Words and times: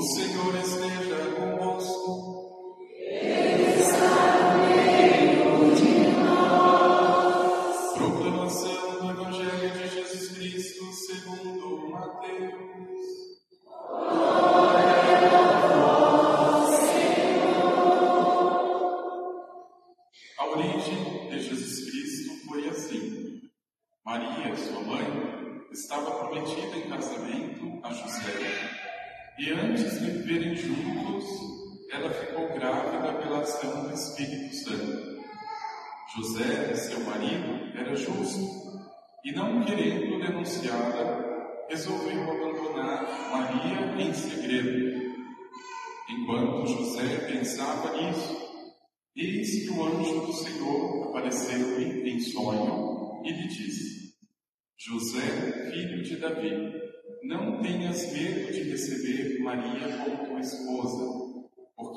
O 0.00 0.02
Senhor 0.02 0.54
esteja 0.54 1.16
convosco. 1.36 1.69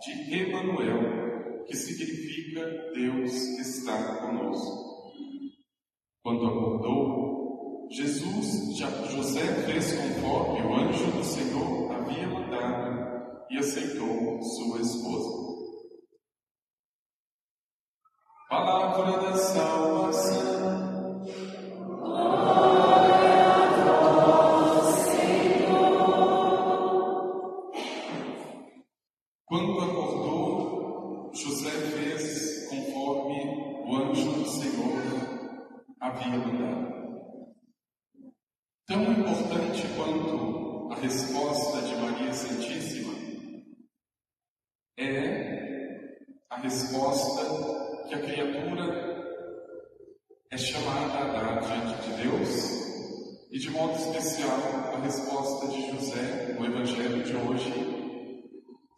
de 0.00 0.34
Emanuel, 0.34 1.64
que 1.66 1.76
significa 1.76 2.64
Deus 2.94 3.32
está 3.58 4.16
conosco. 4.20 4.90
Quando 6.22 6.46
acordou, 6.46 7.88
Jesus, 7.90 8.78
José 9.10 9.44
fez 9.66 9.92
conforme 9.92 10.62
o 10.62 10.74
anjo 10.74 11.10
do 11.10 11.24
Senhor 11.24 11.92
havia 11.92 12.26
mandado 12.28 13.46
e 13.50 13.58
aceitou 13.58 14.40
sua 14.42 14.80
esposa. 14.80 15.50
Palavra 18.48 19.18
da 19.20 19.36
salvação. 19.36 20.60
Mandado. 36.28 36.90
Tão 38.86 39.02
importante 39.12 39.82
quanto 39.96 40.92
a 40.92 40.96
resposta 40.96 41.82
de 41.82 41.96
Maria 41.96 42.32
Santíssima 42.32 43.14
é 44.98 46.18
a 46.50 46.56
resposta 46.58 48.08
que 48.08 48.14
a 48.14 48.20
criatura 48.20 49.10
é 50.50 50.58
chamada 50.58 51.18
a 51.18 51.32
dar 51.32 51.60
diante 51.60 52.02
de 52.02 52.22
Deus 52.22 52.80
e, 53.50 53.58
de 53.58 53.70
modo 53.70 53.94
especial, 53.94 54.60
a 54.94 54.98
resposta 54.98 55.68
de 55.68 55.90
José 55.90 56.56
no 56.58 56.66
Evangelho 56.66 57.22
de 57.22 57.36
hoje 57.36 57.72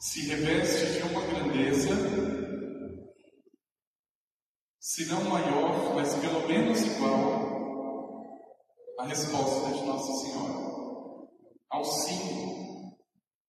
se 0.01 0.29
reveste 0.29 0.99
de 0.99 1.03
uma 1.13 1.23
grandeza, 1.27 1.95
se 4.95 5.07
não 5.07 5.25
maior, 5.25 5.95
mas 5.95 6.15
pelo 6.17 6.47
menos 6.47 6.83
igual 6.83 8.27
à 8.99 9.07
resposta 9.07 9.71
de 9.73 9.87
Nossa 9.87 10.13
Senhora 10.21 10.53
ao 11.71 11.83
sim 11.83 12.93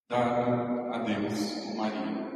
dado 0.08 0.94
a 0.94 1.00
Deus 1.00 1.52
por 1.66 1.76
Maria. 1.76 2.32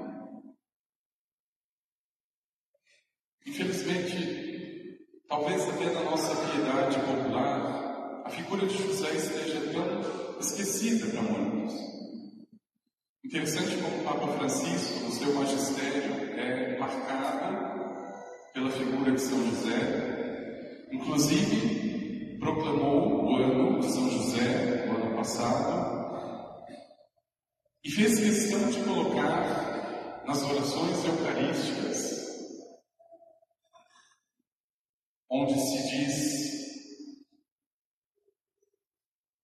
Infelizmente, 3.45 4.99
talvez 5.29 5.69
até 5.69 5.85
na 5.85 6.03
nossa 6.03 6.35
piedade 6.35 6.99
popular, 6.99 8.23
a 8.25 8.29
figura 8.29 8.67
de 8.67 8.77
José 8.77 9.09
esteja 9.15 9.71
tão 9.71 10.37
esquecida 10.37 11.07
para 11.13 11.21
muitos. 11.21 11.73
Interessante 13.23 13.77
como 13.77 14.01
o 14.01 14.03
Papa 14.03 14.27
Francisco, 14.37 14.99
no 15.05 15.11
seu 15.13 15.33
magistério, 15.33 16.37
é 16.37 16.77
marcado 16.77 17.86
pela 18.57 18.71
figura 18.71 19.11
de 19.11 19.21
São 19.21 19.37
José. 19.51 20.87
Inclusive, 20.91 22.39
proclamou 22.39 23.25
o 23.25 23.35
ano 23.35 23.79
de 23.79 23.91
São 23.91 24.09
José, 24.09 24.87
no 24.87 24.95
ano 24.95 25.15
passado, 25.15 26.65
e 27.83 27.91
fez 27.91 28.19
questão 28.19 28.67
de 28.71 28.83
colocar 28.83 30.23
nas 30.25 30.41
orações 30.41 31.05
eucarísticas, 31.05 32.17
onde 35.29 35.53
se 35.53 35.89
diz 35.89 36.47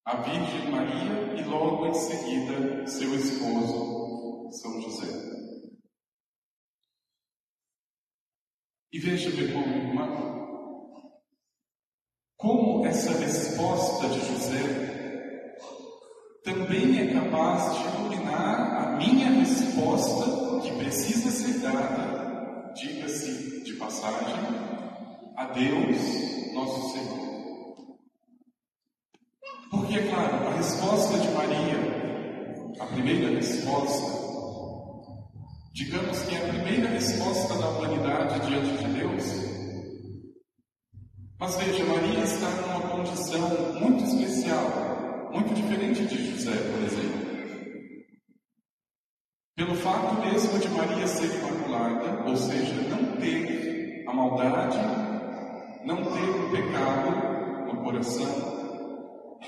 a 0.05 0.15
Virgem 0.15 0.71
Maria 0.71 1.39
e 1.39 1.43
logo 1.43 1.85
em 1.85 1.93
seguida 1.93 2.87
seu 2.87 3.13
esposo, 3.13 4.49
São 4.53 4.81
José. 4.81 5.42
E 8.93 8.99
veja, 8.99 9.31
meu 9.31 9.47
irmão, 9.47 11.19
como 12.37 12.85
essa 12.85 13.11
resposta 13.17 14.07
de 14.07 14.19
José 14.19 14.93
também 16.43 16.99
é 16.99 17.11
capaz 17.11 17.75
de 17.75 17.87
iluminar 17.87 18.83
a 18.83 18.97
minha 18.97 19.31
resposta, 19.31 20.61
que 20.61 20.75
precisa 20.77 21.31
ser 21.31 21.59
dada, 21.61 22.71
diga-se 22.75 23.63
de 23.63 23.73
passagem, 23.77 24.35
a 25.37 25.45
Deus, 25.45 26.53
nosso 26.53 26.93
Senhor. 26.93 27.97
Porque, 29.71 29.97
é 29.97 30.07
claro, 30.07 30.49
a 30.49 30.53
resposta 30.53 31.17
de 31.17 31.29
Maria, 31.29 32.77
a 32.79 32.85
primeira 32.85 33.33
resposta, 33.37 34.22
digamos 35.73 36.21
que 36.21 36.35
é 36.35 36.37
a 36.37 36.49
primeira 36.49 36.87
resposta 36.87 37.55
da 37.55 37.67
humanidade 37.67 38.39
diante 38.47 38.77
de 38.77 38.93
Deus. 38.93 39.23
Mas 41.39 41.55
veja, 41.57 41.83
Maria 41.83 42.23
está 42.23 42.47
numa 42.47 42.89
condição 42.89 43.73
muito 43.79 44.03
especial, 44.03 45.31
muito 45.31 45.51
diferente 45.55 46.05
de 46.05 46.31
José, 46.31 46.51
por 46.51 46.83
exemplo. 46.83 47.33
Pelo 49.55 49.75
fato 49.75 50.21
mesmo 50.21 50.59
de 50.59 50.69
Maria 50.69 51.07
ser 51.07 51.39
imaculada, 51.39 52.29
ou 52.29 52.37
seja, 52.37 52.75
não 52.89 53.17
ter 53.17 54.05
a 54.07 54.13
maldade, 54.13 54.77
não 55.85 56.03
ter 56.03 56.29
o 56.29 56.51
pecado 56.51 57.65
no 57.65 57.83
coração, 57.83 59.41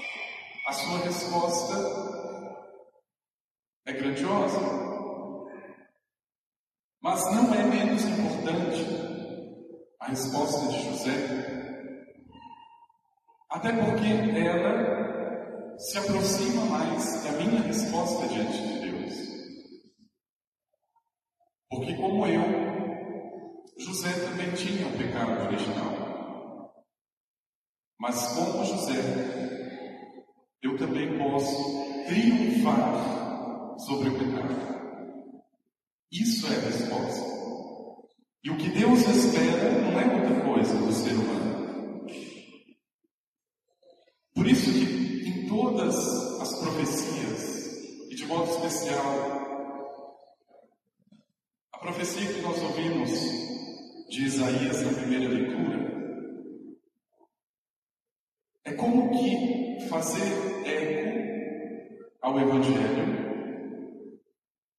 a 0.68 0.74
sua 0.74 0.98
resposta 1.00 1.76
é 3.86 3.94
grandiosa. 3.94 4.95
Mas 7.06 7.24
não 7.36 7.54
é 7.54 7.64
menos 7.64 8.04
importante 8.04 8.84
a 10.00 10.08
resposta 10.08 10.68
de 10.70 10.86
José, 10.86 11.12
até 13.52 13.72
porque 13.74 14.40
ela 14.40 15.78
se 15.78 16.00
aproxima 16.00 16.66
mais 16.66 17.24
da 17.24 17.32
minha 17.34 17.62
resposta 17.62 18.28
diante 18.28 18.58
de 18.58 18.80
Deus. 18.80 19.14
Porque, 21.70 21.94
como 21.94 22.26
eu, 22.26 22.42
José 23.78 24.12
também 24.28 24.52
tinha 24.54 24.88
o 24.88 24.98
pecado 24.98 25.46
original. 25.46 26.74
Mas, 28.00 28.30
como 28.30 28.66
José, 28.66 28.96
eu 30.60 30.76
também 30.76 31.20
posso 31.20 32.06
triunfar 32.08 33.78
sobre 33.78 34.10
o 34.10 34.18
pecado. 34.18 34.75
Isso 36.12 36.48
é 36.48 36.56
a 36.56 36.60
resposta. 36.60 37.36
E 38.44 38.50
o 38.52 38.58
que 38.58 38.70
Deus 38.70 39.00
espera 39.08 39.72
não 39.82 40.00
é 40.00 40.06
outra 40.06 40.42
coisa 40.42 40.76
do 40.78 40.94
ser 40.94 41.14
humano. 41.14 42.06
Por 44.36 44.48
isso 44.48 44.72
que 44.72 45.28
em 45.28 45.48
todas 45.48 45.96
as 46.42 46.60
profecias, 46.60 47.66
e 48.12 48.16
de 48.16 48.26
modo 48.26 48.52
especial, 48.52 49.36
a 51.74 51.78
profecia 51.80 52.32
que 52.32 52.42
nós 52.42 52.62
ouvimos 52.62 53.10
de 54.10 54.26
Isaías 54.26 54.82
na 54.84 54.94
primeira 54.94 55.28
leitura, 55.28 55.86
é 58.64 58.74
como 58.74 59.10
que 59.12 59.88
fazer 59.88 60.68
eco 60.68 62.16
ao 62.22 62.40
Evangelho, 62.40 63.25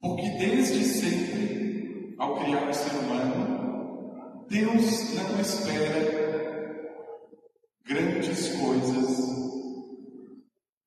porque 0.06 0.30
desde 0.38 0.84
sempre, 0.84 2.14
ao 2.16 2.38
criar 2.38 2.68
o 2.68 2.74
ser 2.74 2.94
humano, 2.96 4.46
Deus 4.48 5.14
não 5.14 5.40
espera 5.40 6.26
grandes 7.84 8.56
coisas 8.56 9.36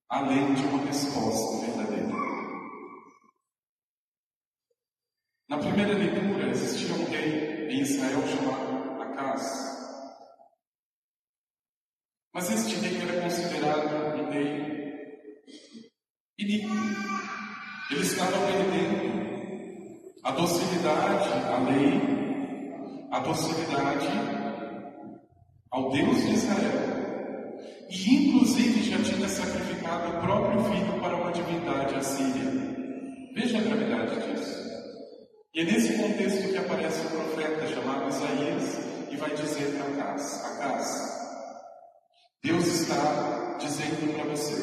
além 0.08 0.54
de 0.54 0.62
uma 0.62 0.86
resposta 0.86 1.66
verdadeira. 1.66 2.14
Na 5.48 5.58
primeira 5.58 5.92
leitura, 5.92 6.50
existia 6.50 6.94
um 6.94 7.04
rei 7.04 7.68
em 7.68 7.80
Israel 7.82 8.26
chamado 8.26 9.02
Acas. 9.02 9.70
Mas 12.32 12.50
este 12.50 12.76
rei 12.76 13.02
era 13.02 13.22
considerado 13.22 14.16
um 14.16 14.30
rei 14.30 15.82
iníquo. 16.38 17.39
Ele 17.90 18.02
estava 18.02 18.38
perdendo 18.46 19.10
a 20.22 20.30
docilidade 20.30 21.28
à 21.28 21.58
lei, 21.58 22.00
a 23.10 23.18
docilidade 23.18 24.06
ao 25.72 25.90
Deus 25.90 26.22
de 26.22 26.34
Israel. 26.34 27.80
E 27.90 28.14
inclusive 28.14 28.88
já 28.88 29.02
tinha 29.02 29.28
sacrificado 29.28 30.08
o 30.08 30.20
próprio 30.20 30.62
filho 30.66 31.00
para 31.00 31.16
uma 31.16 31.32
divindade 31.32 31.96
assíria. 31.96 32.52
Veja 33.34 33.58
a 33.58 33.60
gravidade 33.60 34.34
disso. 34.34 34.60
E 35.52 35.60
é 35.60 35.64
nesse 35.64 35.94
contexto 35.94 36.48
que 36.48 36.58
aparece 36.58 37.00
o 37.00 37.10
profeta 37.10 37.66
chamado 37.66 38.08
Isaías 38.08 38.78
e 39.10 39.16
vai 39.16 39.34
dizer 39.34 39.66
para 39.76 40.04
Acas, 40.04 40.44
Acas, 40.44 41.20
Deus 42.40 42.66
está 42.68 43.56
dizendo 43.58 44.14
para 44.14 44.30
você: 44.30 44.54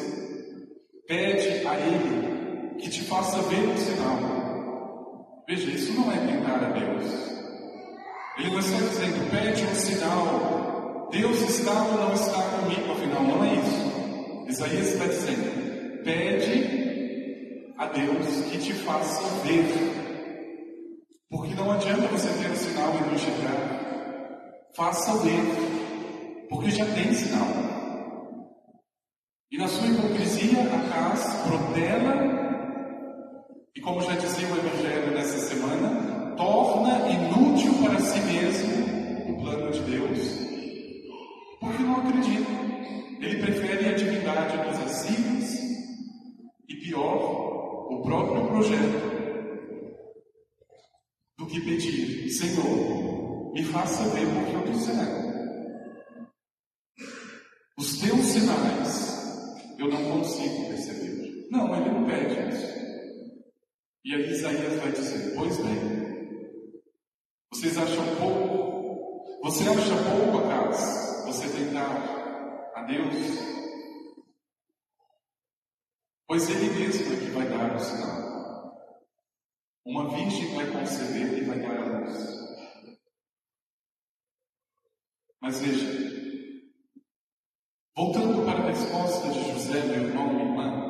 pede 1.06 1.66
a 1.66 1.74
Ele 1.78 2.37
que 2.78 2.88
te 2.88 3.02
faça 3.02 3.42
ver 3.42 3.68
um 3.68 3.76
sinal. 3.76 5.44
Veja, 5.46 5.70
isso 5.70 5.92
não 5.94 6.12
é 6.12 6.16
tentar 6.18 6.64
a 6.64 6.70
Deus. 6.70 7.28
Ele 8.38 8.50
não 8.50 8.58
está 8.60 8.78
dizendo, 8.78 9.30
pede 9.30 9.64
um 9.64 9.74
sinal. 9.74 11.08
Deus 11.10 11.40
está 11.40 11.72
ou 11.72 11.92
não 11.94 12.12
está 12.12 12.42
comigo, 12.42 12.92
afinal, 12.92 13.22
não 13.22 13.44
é 13.44 13.54
isso. 13.54 14.48
Isaías 14.48 14.88
está 14.92 15.06
dizendo, 15.06 16.02
pede 16.04 17.74
a 17.78 17.86
Deus 17.86 18.44
que 18.50 18.58
te 18.58 18.72
faça 18.74 19.22
ver. 19.44 19.64
Porque 21.30 21.54
não 21.54 21.72
adianta 21.72 22.06
você 22.08 22.28
ter 22.28 22.50
um 22.50 22.56
sinal 22.56 22.94
e 22.94 23.10
não 23.10 23.18
chegar. 23.18 23.78
Faça 24.74 25.16
ver. 25.18 26.46
Porque 26.48 26.70
já 26.70 26.84
tem 26.86 27.12
sinal. 27.12 27.48
E 29.50 29.58
na 29.58 29.66
sua 29.66 29.86
hipocrisia, 29.88 30.60
Acas 30.62 31.24
protela, 31.46 32.37
e 33.78 33.80
como 33.80 34.02
já 34.02 34.12
dizia 34.16 34.48
o 34.48 34.58
Evangelho 34.58 35.12
nessa 35.12 35.38
semana, 35.38 36.34
torna 36.36 37.08
inútil 37.08 37.72
para 37.74 38.00
si 38.00 38.18
mesmo 38.22 39.30
o 39.30 39.40
plano 39.40 39.70
de 39.70 39.80
Deus, 39.82 40.18
porque 41.60 41.84
não 41.84 41.98
acredita. 41.98 42.50
Ele 43.20 43.40
prefere 43.40 43.88
a 43.88 43.94
divindade 43.94 44.56
dos 44.56 44.80
assírios 44.84 45.54
e, 46.68 46.74
pior, 46.74 47.92
o 47.92 48.02
próprio 48.02 48.48
projeto, 48.48 49.08
do 51.38 51.46
que 51.46 51.60
pedir, 51.60 52.30
Senhor, 52.30 53.52
me 53.52 53.62
faça 53.62 54.02
ver 54.08 54.26
porque 54.26 54.56
eu 54.56 54.72
estou 54.72 54.74
cego. 54.74 55.28
Os 57.78 58.00
teus 58.00 58.26
sinais 58.26 59.76
eu 59.78 59.86
não 59.86 60.18
consigo 60.18 60.66
perceber. 60.66 61.46
Não, 61.52 61.76
ele 61.76 61.90
não 61.90 62.04
pede 62.04 62.48
isso. 62.52 62.67
E 64.08 64.14
aí 64.14 64.30
Isaías 64.30 64.80
vai 64.80 64.90
dizer: 64.90 65.34
Pois 65.34 65.58
bem, 65.58 66.82
vocês 67.52 67.76
acham 67.76 68.16
pouco? 68.16 69.38
Você 69.42 69.64
acha 69.68 69.96
pouco, 70.08 70.46
acaso, 70.46 71.26
você 71.26 71.46
tentar 71.50 72.72
a 72.74 72.82
Deus? 72.84 73.14
Pois 76.26 76.48
Ele 76.48 76.70
mesmo 76.70 77.12
é 77.12 77.16
que 77.18 77.30
vai 77.32 77.50
dar 77.50 77.76
o 77.76 77.78
sinal. 77.78 78.80
Uma 79.84 80.08
virgem 80.16 80.54
vai 80.54 80.72
conceber 80.72 81.42
e 81.42 81.44
vai 81.44 81.58
dar 81.60 81.78
a 81.78 81.98
luz. 81.98 82.98
Mas 85.38 85.60
veja, 85.60 86.08
Voltando 87.94 88.44
para 88.46 88.60
a 88.60 88.70
resposta 88.70 89.28
de 89.28 89.52
José, 89.52 89.82
meu 89.82 90.04
irmão 90.04 90.38
e 90.38 90.42
irmã, 90.42 90.87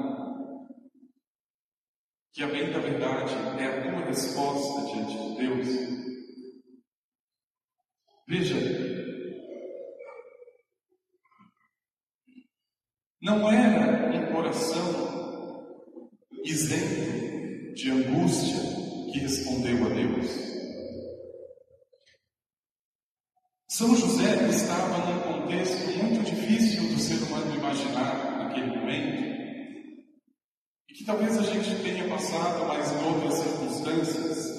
que 2.39 2.45
a 2.45 2.47
bem 2.47 2.71
da 2.71 2.79
verdade 2.79 3.35
é 3.61 3.67
a 3.67 3.83
tua 3.83 4.07
resposta 4.07 4.87
diante 4.93 5.19
de 5.19 5.37
Deus. 5.39 5.67
Veja, 8.29 8.55
não 13.21 13.51
era 13.51 14.17
um 14.17 14.33
coração 14.33 15.83
isento 16.45 17.75
de 17.75 17.91
angústia 17.91 18.61
que 19.13 19.19
respondeu 19.19 19.85
a 19.85 19.89
Deus. 19.89 20.31
São 23.69 23.97
José 23.97 24.49
estava 24.49 25.13
num 25.13 25.41
contexto 25.41 25.91
muito 25.99 26.25
difícil 26.25 26.85
do 26.85 27.01
ser 27.01 27.21
humano 27.21 27.57
imaginar 27.57 28.39
naquele 28.39 28.67
momento, 28.67 29.28
e 30.89 30.95
que 30.95 31.05
talvez 31.05 31.37
a 31.37 31.43
gente 31.43 31.83
tenha 31.83 32.09
passado, 32.09 32.67
mas 32.67 32.91
em 32.93 33.05
outras 33.05 33.35
circunstâncias. 33.35 34.59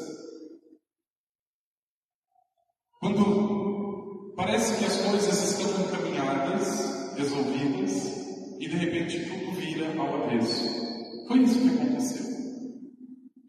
Quando 2.99 4.33
parece 4.35 4.77
que 4.77 4.85
as 4.85 5.01
coisas 5.01 5.51
estão 5.51 5.85
encaminhadas, 5.85 7.15
resolvidas, 7.15 8.19
e 8.59 8.68
de 8.68 8.75
repente 8.77 9.25
tudo 9.25 9.51
vira 9.54 9.99
ao 9.99 10.23
avesso. 10.23 11.27
Foi 11.27 11.39
isso 11.39 11.59
que 11.59 11.69
aconteceu. 11.69 12.25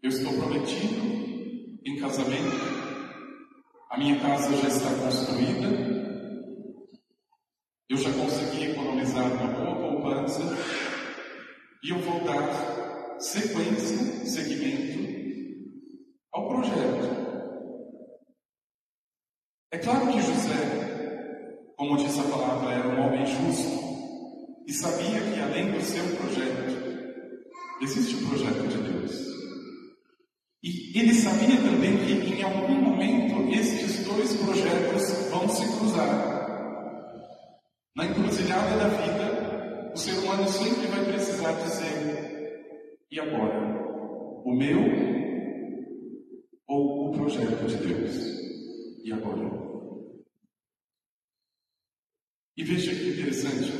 Eu 0.01 0.09
estou 0.09 0.33
prometido 0.33 1.79
em 1.85 1.99
casamento 1.99 2.81
a 3.91 3.97
minha 3.97 4.17
casa 4.21 4.55
já 4.55 4.69
está 4.69 4.89
construída. 5.03 5.67
Eu 7.89 7.97
já 7.97 8.09
consegui 8.13 8.71
economizar 8.71 9.25
uma 9.25 9.47
boa 9.47 9.75
poupança. 9.75 10.39
E 11.83 11.89
eu 11.89 11.99
vou 11.99 12.23
dar 12.23 13.19
sequência, 13.19 14.25
seguimento 14.25 14.99
ao 16.31 16.47
projeto. 16.47 17.21
É 19.71 19.77
claro 19.79 20.11
que 20.11 20.21
José, 20.21 21.73
como 21.75 21.97
diz 21.97 22.19
a 22.19 22.23
palavra, 22.23 22.73
era 22.73 22.87
um 22.87 22.99
homem 22.99 23.25
justo 23.25 23.91
e 24.67 24.73
sabia 24.73 25.19
que 25.19 25.39
além 25.39 25.71
do 25.71 25.81
seu 25.81 26.03
projeto, 26.17 26.71
existe 27.81 28.15
o 28.15 28.27
projeto 28.27 28.67
de 28.67 28.77
Deus. 28.77 29.11
E 30.63 30.99
ele 30.99 31.15
sabia 31.15 31.57
também 31.57 31.97
que 31.97 32.35
em 32.35 32.43
algum 32.43 32.75
momento 32.75 33.49
estes 33.51 34.05
dois 34.05 34.35
projetos 34.35 35.29
vão 35.31 35.49
se 35.49 35.65
cruzar. 35.77 36.41
Na 37.95 38.05
encruzilhada 38.05 38.77
da 38.77 38.87
vida, 38.87 39.40
o 39.93 39.97
ser 39.97 40.13
humano 40.19 40.47
sempre 40.47 40.87
vai 40.87 41.05
precisar 41.05 41.51
dizer: 41.63 42.31
e 43.11 43.19
agora? 43.19 43.81
O 44.43 44.53
meu 44.53 44.79
ou 46.67 47.09
o 47.09 47.11
projeto 47.11 47.67
de 47.67 47.75
Deus? 47.75 48.15
E 49.03 49.11
agora? 49.11 49.51
E 52.57 52.63
veja 52.63 52.95
que 52.95 53.09
interessante. 53.09 53.71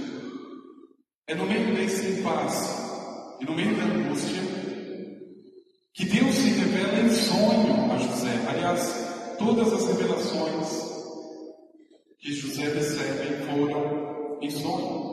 É 1.28 1.36
no 1.36 1.46
meio 1.46 1.74
desse 1.76 2.20
impasse 2.20 2.82
e 3.40 3.46
no 3.46 3.56
meio 3.56 3.76
da 3.78 3.84
angústia 3.84 4.42
que 5.94 6.06
Deus 6.06 6.36
se 6.36 6.50
revela 6.50 7.00
em 7.00 7.10
sonho 7.10 7.92
a 7.92 7.98
José. 7.98 8.46
Aliás, 8.50 9.36
todas 9.38 9.72
as 9.74 9.88
revelações 9.88 10.92
que 12.20 12.34
José 12.34 12.64
recebe 12.66 13.46
foram 13.46 14.40
em 14.42 14.50
sonho. 14.50 15.11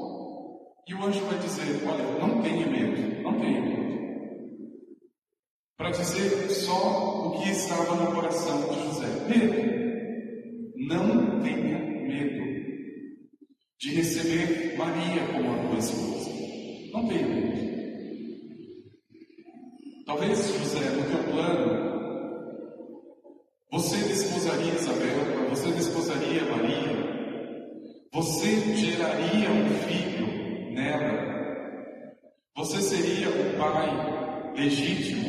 E 0.88 0.94
o 0.94 1.04
anjo 1.04 1.20
vai 1.26 1.38
dizer: 1.38 1.86
Olha, 1.86 2.02
não 2.18 2.40
tenha 2.40 2.66
medo, 2.66 3.22
não 3.22 3.38
tenha 3.38 3.60
medo. 3.60 3.88
Para 5.76 5.90
dizer 5.90 6.48
só 6.48 7.28
o 7.28 7.42
que 7.42 7.50
estava 7.50 7.94
no 7.94 8.14
coração 8.14 8.68
de 8.70 8.84
José: 8.84 9.06
Medo. 9.28 9.68
Não 10.88 11.42
tenha 11.42 11.78
medo 11.78 12.42
de 13.78 13.94
receber 13.96 14.78
Maria 14.78 15.26
como 15.30 15.52
a 15.52 15.68
tua 15.68 15.78
esposa. 15.78 16.30
Não 16.94 17.06
tenha 17.06 17.28
medo. 17.28 17.68
Talvez, 20.06 20.38
José, 20.38 20.88
no 20.88 21.04
teu 21.04 21.32
plano, 21.34 21.88
você 23.70 23.96
desposaria 23.98 24.72
Isabel, 24.72 25.50
você 25.50 25.70
desposaria 25.70 26.44
Maria, 26.46 28.08
você 28.10 28.74
geraria 28.74 29.50
um 29.50 29.68
filho 29.86 30.17
nela, 30.88 32.16
você 32.56 32.80
seria 32.80 33.28
o 33.28 33.58
pai 33.58 34.54
legítimo. 34.54 35.28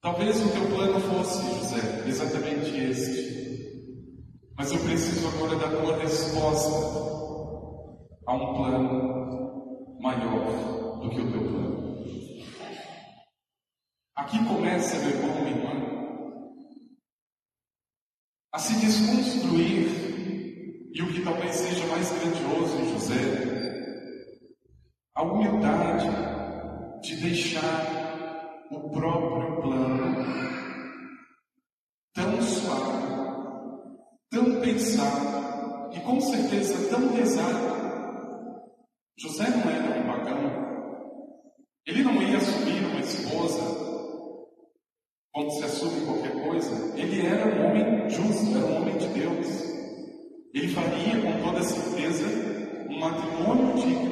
Talvez 0.00 0.44
o 0.44 0.50
teu 0.50 0.66
plano 0.66 1.00
fosse, 1.00 1.42
José, 1.54 2.04
exatamente 2.06 2.76
este. 2.76 3.34
Mas 4.56 4.70
eu 4.70 4.78
preciso 4.80 5.26
agora 5.28 5.56
da 5.56 5.68
tua 5.68 5.96
resposta 5.98 6.70
a 8.26 8.34
um 8.34 8.54
plano 8.54 9.98
maior 10.00 11.00
do 11.00 11.10
que 11.10 11.20
o 11.20 11.32
teu 11.32 11.40
plano. 11.40 12.04
Aqui 14.16 14.44
começa, 14.44 14.98
meu 14.98 15.10
irmão, 15.10 15.42
minha 15.42 15.56
irmã, 15.56 15.74
a 18.52 18.58
se 18.58 18.74
desconstruir, 18.76 20.04
e 20.94 21.02
o 21.02 21.12
que 21.12 21.22
talvez 21.22 21.56
seja 21.56 21.84
mais 21.86 22.08
grandioso 22.12 22.76
em 22.76 22.92
José, 22.92 23.63
a 25.14 25.22
humildade 25.22 26.08
de 27.02 27.16
deixar 27.16 28.66
o 28.70 28.90
próprio 28.90 29.62
plano 29.62 30.24
tão 32.12 32.42
suave, 32.42 33.06
tão 34.30 34.60
pensado 34.60 35.90
e 35.92 36.00
com 36.00 36.20
certeza 36.20 36.88
tão 36.88 37.08
pesado. 37.08 37.74
José 39.16 39.48
não 39.50 39.70
era 39.70 40.00
um 40.00 40.06
pagão. 40.06 40.64
Ele 41.86 42.02
não 42.02 42.20
ia 42.20 42.38
assumir 42.38 42.84
uma 42.84 43.00
esposa 43.00 43.84
quando 45.34 45.50
se 45.50 45.64
assume 45.64 46.06
qualquer 46.06 46.44
coisa, 46.44 46.96
ele 46.96 47.26
era 47.26 47.44
um 47.44 47.66
homem 47.66 48.08
justo, 48.08 48.56
era 48.56 48.66
um 48.66 48.76
homem 48.76 48.96
de 48.96 49.08
Deus. 49.08 49.64
Ele 50.54 50.68
faria 50.68 51.20
com 51.20 51.42
toda 51.44 51.60
certeza 51.64 52.24
um 52.88 53.00
matrimônio 53.00 53.74
digno 53.74 54.03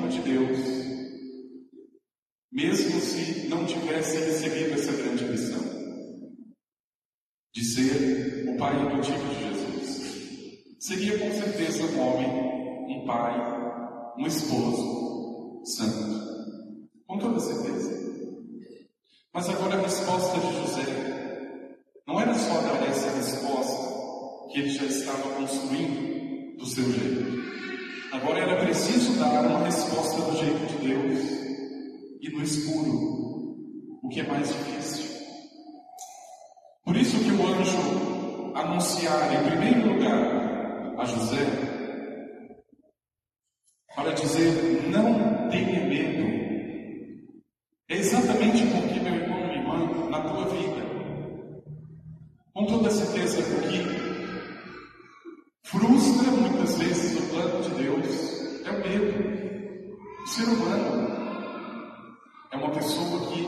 mesmo 2.52 3.00
se 3.00 3.48
não 3.48 3.64
tivesse 3.64 4.18
recebido 4.18 4.74
essa 4.74 4.92
grande 4.92 5.24
missão 5.24 5.62
de 7.54 7.64
ser 7.64 8.46
o 8.46 8.56
pai 8.58 8.78
adotivo 8.78 9.26
de 9.28 9.40
Jesus. 9.40 10.62
Seria 10.78 11.18
com 11.18 11.32
certeza 11.32 11.84
um 11.84 12.00
homem, 12.00 12.98
um 12.98 13.06
pai, 13.06 14.14
um 14.18 14.26
esposo 14.26 15.62
santo, 15.64 16.88
com 17.06 17.18
toda 17.18 17.40
certeza. 17.40 17.90
Mas 19.32 19.48
agora 19.48 19.76
a 19.76 19.82
resposta 19.82 20.38
de 20.38 20.52
José 20.54 21.76
não 22.06 22.20
era 22.20 22.34
só 22.34 22.60
dar 22.60 22.86
essa 22.86 23.10
resposta 23.16 24.50
que 24.50 24.60
ele 24.60 24.68
já 24.68 24.84
estava 24.84 25.30
construindo 25.36 26.58
do 26.58 26.66
seu 26.66 26.84
jeito. 26.84 27.42
Agora 28.12 28.40
era 28.40 28.62
preciso 28.62 29.18
dar 29.18 29.40
uma 29.46 29.64
resposta 29.64 30.20
do 30.20 30.36
jeito 30.36 30.66
de 30.66 30.88
Deus 30.88 31.41
e 32.22 32.30
no 32.30 32.40
escuro, 32.40 33.58
o 34.00 34.08
que 34.08 34.20
é 34.20 34.22
mais 34.22 34.46
difícil. 34.46 35.10
Por 36.84 36.96
isso 36.96 37.18
que 37.18 37.32
o 37.32 37.46
anjo 37.46 38.54
anunciar 38.54 39.34
em 39.34 39.50
primeiro 39.50 39.92
lugar 39.92 40.94
a 40.98 41.04
José 41.04 41.44
para 43.96 44.12
dizer 44.12 44.88
não 44.88 45.48
tenha 45.50 45.84
medo 45.84 46.22
é 47.88 47.96
exatamente 47.96 48.64
porque, 48.68 49.00
meu 49.00 49.14
irmão, 49.14 49.38
minha 49.38 49.58
irmã, 49.58 50.08
na 50.08 50.20
tua 50.20 50.46
vida, 50.46 50.82
com 52.54 52.64
toda 52.66 52.90
certeza, 52.90 53.42
porque 53.42 53.84
frustra 55.64 56.30
muitas 56.30 56.78
vezes 56.78 57.18
o 57.18 57.28
plano 57.28 57.62
de 57.62 57.82
Deus 57.82 58.64
é 58.64 58.70
o 58.70 58.88
medo. 58.88 59.92
O 60.22 60.26
ser 60.26 60.44
humano 60.44 61.21
uma 62.72 62.80
pessoa 62.80 63.32
que, 63.32 63.42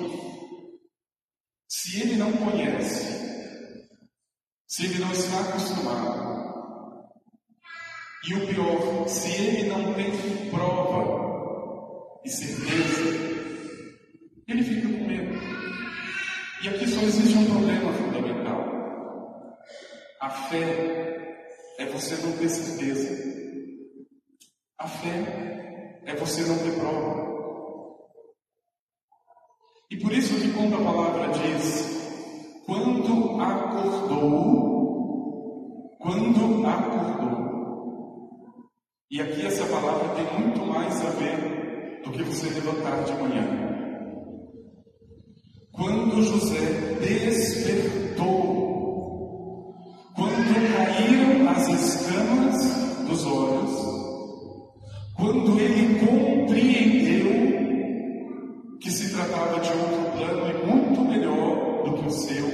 se 1.66 2.02
ele 2.02 2.16
não 2.16 2.30
conhece, 2.32 3.24
se 4.68 4.84
ele 4.84 4.98
não 4.98 5.12
está 5.12 5.40
acostumado, 5.40 6.34
e 8.28 8.34
o 8.34 8.46
pior, 8.46 9.08
se 9.08 9.30
ele 9.32 9.68
não 9.68 9.94
tem 9.94 10.50
prova 10.50 11.04
e 12.24 12.30
certeza 12.30 13.24
ele 14.46 14.62
fica 14.62 14.88
com 14.88 15.06
medo. 15.06 15.38
E 16.62 16.68
aqui 16.68 16.86
só 16.86 17.00
existe 17.02 17.36
um 17.36 17.46
problema 17.46 17.92
fundamental. 17.92 19.58
A 20.20 20.30
fé 20.30 21.46
é 21.78 21.86
você 21.86 22.16
não 22.16 22.32
ter 22.36 22.48
certeza. 22.48 23.24
A 24.78 24.88
fé 24.88 26.00
é 26.06 26.14
você 26.14 26.42
não 26.42 26.58
ter 26.58 26.78
prova. 26.78 27.33
E 29.94 29.96
por 29.96 30.10
isso 30.12 30.34
que 30.40 30.52
quando 30.54 30.74
a 30.74 30.78
palavra 30.78 31.28
diz, 31.28 32.66
quando 32.66 33.40
acordou, 33.40 34.18
quando 36.00 36.66
acordou. 36.66 37.44
E 39.08 39.20
aqui 39.20 39.46
essa 39.46 39.64
palavra 39.66 40.08
tem 40.16 40.24
muito 40.36 40.66
mais 40.66 41.00
a 41.00 41.10
ver 41.10 42.02
do 42.04 42.10
que 42.10 42.24
você 42.24 42.48
levantar 42.48 43.04
de 43.04 43.12
manhã. 43.22 43.46
Quando 45.70 46.24
José 46.24 46.96
despertou, 47.00 48.16
quando 50.16 50.74
caíram 50.74 51.48
as 51.50 51.68
escamas 51.68 53.06
dos 53.06 53.24
olhos, 53.24 53.70
quando 55.16 55.60
ele 55.60 56.00
compreendeu 56.00 57.04
se 58.94 59.10
tratava 59.10 59.58
de 59.58 59.70
outro 59.70 60.12
plano 60.12 60.48
e 60.48 60.66
muito 60.66 61.00
melhor 61.00 61.82
do 61.84 61.94
que 61.94 62.06
o 62.06 62.10
seu, 62.12 62.46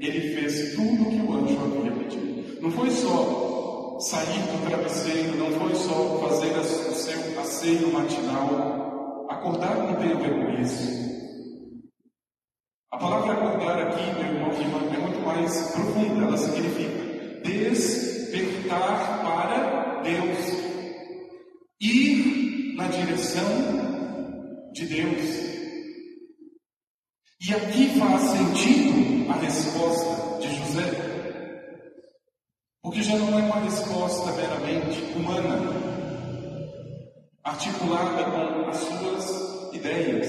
ele 0.00 0.34
fez 0.34 0.74
tudo 0.74 1.02
o 1.02 1.10
que 1.10 1.20
o 1.20 1.34
anjo 1.34 1.58
havia 1.60 1.92
pedido. 1.92 2.62
Não 2.62 2.70
foi 2.70 2.90
só 2.90 3.98
sair 4.00 4.40
do 4.40 4.66
travesseiro, 4.66 5.36
não 5.36 5.50
foi 5.60 5.74
só 5.74 6.26
fazer 6.26 6.58
o 6.58 6.94
seu 6.94 7.40
asseio 7.40 7.92
matinal. 7.92 9.26
Acordar 9.28 9.76
não 9.76 9.94
tem 9.96 10.12
a 10.12 10.14
ver 10.14 10.30
com 10.30 10.62
isso. 10.62 11.08
A 12.90 12.96
palavra 12.96 13.32
acordar 13.34 13.78
aqui, 13.88 14.02
meu 14.14 14.34
irmão 14.34 14.52
irmã, 14.52 14.94
é 14.94 14.98
muito 14.98 15.20
mais 15.20 15.70
profunda. 15.72 16.24
Ela 16.28 16.38
significa 16.38 17.42
despertar 17.44 19.20
para 19.22 20.02
Deus, 20.02 20.38
ir 21.78 22.74
na 22.74 22.88
direção 22.88 23.44
de 24.72 24.86
Deus. 24.86 25.57
E 27.40 27.54
aqui 27.54 27.98
faz 28.00 28.22
sentido 28.22 29.30
a 29.30 29.34
resposta 29.34 30.40
de 30.40 30.56
José, 30.56 30.90
porque 32.82 33.00
já 33.00 33.16
não 33.16 33.38
é 33.38 33.42
uma 33.42 33.60
resposta 33.60 34.32
meramente 34.32 35.00
humana, 35.14 35.70
articulada 37.44 38.24
com 38.24 38.68
as 38.68 38.76
suas 38.76 39.72
ideias, 39.72 40.26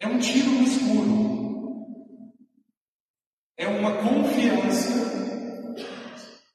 é 0.00 0.06
um 0.06 0.18
tiro 0.18 0.50
no 0.50 0.62
escuro. 0.62 1.32
É 3.58 3.68
uma 3.68 3.92
confiança 3.98 5.76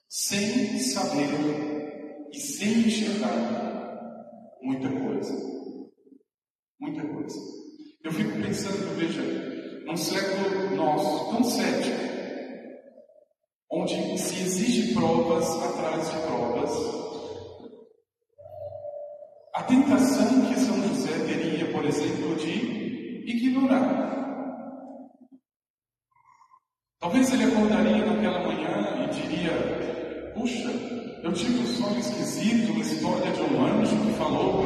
sem 0.08 0.80
saber 0.80 2.28
e 2.32 2.40
sem 2.40 2.80
enxergar 2.80 4.58
muita 4.60 4.90
coisa. 4.90 5.32
Muita 6.80 7.06
coisa. 7.06 7.67
Eu 8.04 8.12
fico 8.12 8.40
pensando, 8.40 8.96
veja, 8.96 9.22
num 9.84 9.96
século 9.96 10.76
nosso, 10.76 11.30
tão 11.30 11.42
cético, 11.42 11.98
onde 13.70 14.18
se 14.18 14.42
exige 14.42 14.94
provas 14.94 15.46
atrás 15.62 16.10
de 16.10 16.16
provas, 16.20 16.70
a 19.54 19.62
tentação 19.64 20.46
que 20.46 20.60
São 20.60 20.80
José 20.88 21.10
teria, 21.26 21.72
por 21.72 21.84
exemplo, 21.84 22.36
de 22.36 23.24
ignorar. 23.26 24.08
Talvez 27.00 27.32
ele 27.32 27.44
acordaria 27.44 28.06
naquela 28.06 28.46
manhã 28.46 29.04
e 29.04 29.20
diria: 29.20 30.32
Puxa, 30.34 30.70
eu 31.22 31.32
tive 31.32 31.58
um 31.58 31.66
sonho 31.66 31.98
esquisito, 31.98 32.72
uma 32.72 32.80
história 32.80 33.32
de 33.32 33.40
um 33.42 33.66
anjo 33.66 33.96
que 34.04 34.12
falou 34.18 34.64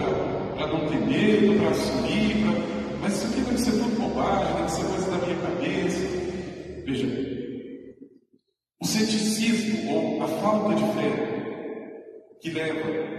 para 0.56 0.66
não 0.66 0.86
ter 0.86 1.00
medo, 1.00 1.58
para 1.58 1.70
assumir, 1.70 2.42
pra... 2.44 2.81
mas 3.02 3.14
isso 3.14 3.26
aqui 3.26 3.40
deve 3.40 3.58
ser 3.58 3.72
tudo 3.72 4.00
bobagem, 4.00 4.54
deve 4.54 4.70
ser 4.70 4.84
coisa 4.84 5.10
da 5.10 5.26
minha 5.26 5.42
cabeça. 5.42 5.98
Veja, 6.84 7.06
o 8.80 8.86
ceticismo 8.86 9.92
ou 9.92 10.22
a 10.22 10.28
falta 10.28 10.76
de 10.76 10.84
fé 10.94 11.32
que 12.40 12.50
leva 12.50 13.12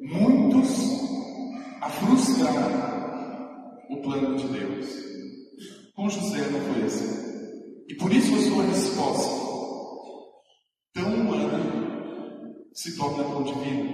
muitos 0.00 0.68
a 1.80 1.88
frustrar 1.90 3.86
o 3.88 4.02
plano 4.02 4.36
de 4.36 4.48
Deus. 4.48 4.86
Com 5.94 6.10
José 6.10 6.48
não 6.50 6.60
foi 6.60 6.82
assim. 6.82 7.84
E 7.88 7.94
por 7.94 8.12
isso 8.12 8.34
a 8.34 8.42
sua 8.42 8.64
resposta, 8.64 9.30
tão 10.92 11.14
humana, 11.14 12.62
se 12.72 12.96
torna 12.96 13.22
tão 13.22 13.44
divina. 13.44 13.90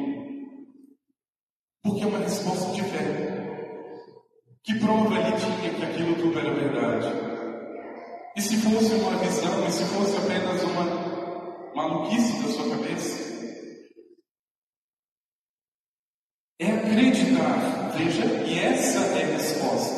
Porque 1.83 2.05
é 2.05 2.07
uma 2.07 2.21
resposta 2.21 2.73
de 2.73 2.83
fé. 2.85 3.38
Que 4.69 4.79
prova 4.81 5.15
ele 5.15 5.35
tinha 5.39 5.75
que 5.75 5.83
aquilo 5.83 6.15
tudo 6.17 6.39
era 6.39 6.53
verdade? 6.53 7.09
E 8.37 8.43
se 8.43 8.55
fosse 8.59 8.93
uma 8.97 9.17
visão, 9.17 9.67
e 9.67 9.73
se 9.73 9.83
fosse 9.87 10.15
apenas 10.19 10.63
uma 10.63 11.75
maluquice 11.75 12.43
da 12.43 12.49
sua 12.53 12.77
cabeça? 12.77 13.33
É 16.61 16.67
acreditar, 16.67 17.93
veja, 17.97 18.27
e 18.47 18.59
essa 18.59 18.99
é 19.17 19.25
a 19.25 19.27
resposta. 19.39 19.95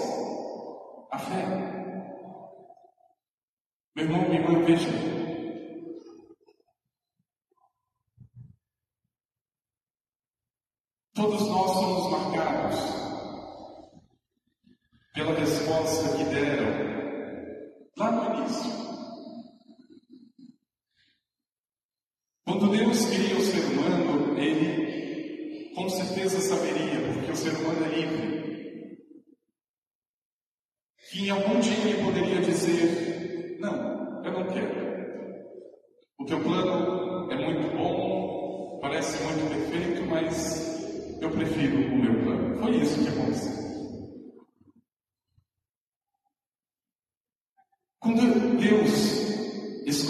A 1.11 1.19
fé. 1.19 1.47
Meu 3.97 4.05
irmão, 4.05 4.29
minha 4.29 4.41
irmã, 4.41 4.65
veja. 4.65 4.89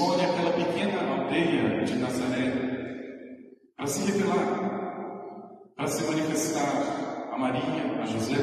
Escolhe 0.01 0.23
aquela 0.25 0.53
pequena 0.53 1.13
aldeia 1.13 1.85
de 1.85 1.95
Nazaré 1.97 2.53
para 3.77 3.87
se 3.87 4.11
revelar, 4.11 5.51
para 5.77 5.87
se 5.89 6.05
manifestar 6.05 7.29
a 7.31 7.37
Maria, 7.37 8.01
a 8.01 8.07
José, 8.07 8.37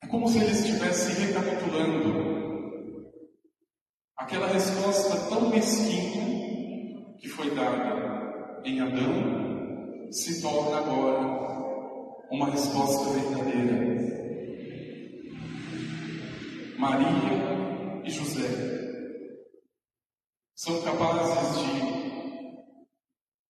é 0.00 0.06
como 0.06 0.28
se 0.28 0.38
ele 0.38 0.52
estivesse 0.52 1.20
recapitulando 1.20 3.04
aquela 4.16 4.46
resposta 4.46 5.28
tão 5.28 5.50
mesquinha 5.50 7.16
que 7.18 7.28
foi 7.28 7.50
dada 7.50 8.62
em 8.64 8.80
Adão 8.80 10.08
se 10.12 10.40
torna 10.40 10.78
agora 10.78 12.28
uma 12.30 12.50
resposta 12.50 13.10
verdadeira. 13.10 13.94
Maria 16.78 18.02
e 18.04 18.10
José 18.10 18.83
são 20.64 20.80
capazes 20.80 21.58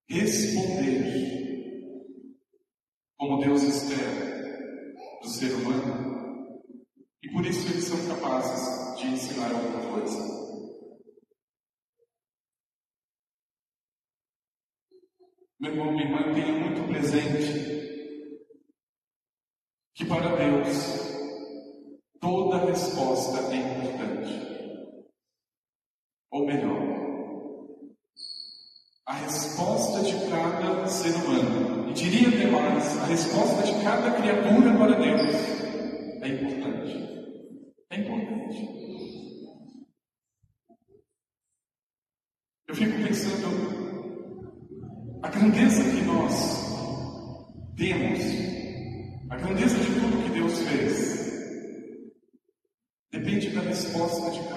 de 0.09 0.17
responder 0.17 1.15
como 3.17 3.41
Deus 3.41 3.62
espera 3.62 4.93
do 5.23 5.29
ser 5.29 5.53
humano 5.53 6.61
e 7.23 7.31
por 7.31 7.47
isso 7.47 7.71
eles 7.71 7.85
são 7.85 8.05
capazes 8.09 8.99
de 8.99 9.07
ensinar 9.07 9.53
alguma 9.53 9.93
coisa. 9.93 10.19
Meu 15.61 15.71
irmão, 15.71 15.93
minha 15.93 16.07
irmã, 16.07 16.35
tenha 16.35 16.53
muito 16.53 16.88
presente 16.88 17.53
que 19.95 20.05
para 20.05 20.35
Deus 20.35 20.79
toda 22.21 22.67
resposta 22.67 23.38
é 23.55 23.57
importante. 23.57 24.35
Ou 26.33 26.45
melhor, 26.45 26.84
a 29.14 29.16
resposta 29.16 30.03
de 30.03 30.29
cada 30.29 30.88
ser 30.88 31.14
humano, 31.14 31.88
e 31.88 31.92
diria 31.92 32.29
até 32.29 32.50
mais, 32.50 32.98
a 32.98 33.05
resposta 33.07 33.62
de 33.62 33.85
cada 33.85 34.11
criatura 34.11 34.77
para 34.77 34.96
Deus 34.96 35.35
é 36.20 36.29
importante. 36.29 37.14
É 37.90 38.00
importante. 38.00 38.68
Eu 42.66 42.74
fico 42.74 43.05
pensando 43.05 43.55
a 45.22 45.29
grandeza 45.29 45.85
que 45.85 46.03
nós 46.03 46.64
temos, 47.77 48.20
a 49.31 49.37
grandeza 49.37 49.79
de 49.79 49.87
tudo 50.00 50.24
que 50.24 50.31
Deus 50.31 50.59
fez, 50.59 51.14
depende 53.12 53.50
da 53.50 53.61
resposta 53.61 54.33
de 54.33 54.40
cada. 54.48 54.54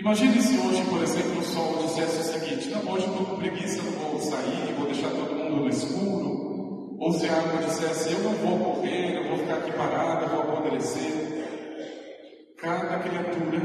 Imagine 0.00 0.40
se 0.40 0.56
hoje, 0.56 0.82
por 0.88 1.02
exemplo, 1.02 1.40
o 1.40 1.44
sol 1.44 1.76
dissesse 1.82 2.20
o 2.20 2.22
seguinte: 2.22 2.70
não, 2.70 2.90
hoje 2.90 3.06
estou 3.06 3.22
com 3.22 3.36
preguiça, 3.36 3.82
não 3.82 3.92
vou 3.92 4.18
sair, 4.18 4.72
vou 4.74 4.86
deixar 4.86 5.10
todo 5.10 5.34
mundo 5.34 5.56
no 5.56 5.68
escuro. 5.68 6.96
Ou 6.98 7.12
se 7.12 7.28
a 7.28 7.36
água 7.36 7.60
dissesse: 7.60 8.14
eu 8.14 8.20
não 8.20 8.32
vou 8.32 8.76
correr, 8.76 9.18
eu 9.18 9.28
vou 9.28 9.36
ficar 9.36 9.58
aqui 9.58 9.72
parada, 9.72 10.26
vou 10.26 10.40
apodrecer. 10.40 11.12
Cada 12.56 12.98
criatura, 13.00 13.60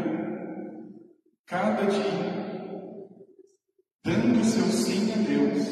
cada 1.46 1.86
dia, 1.86 2.76
dando 4.04 4.44
seu 4.44 4.66
sim 4.66 5.14
a 5.14 5.16
Deus, 5.16 5.70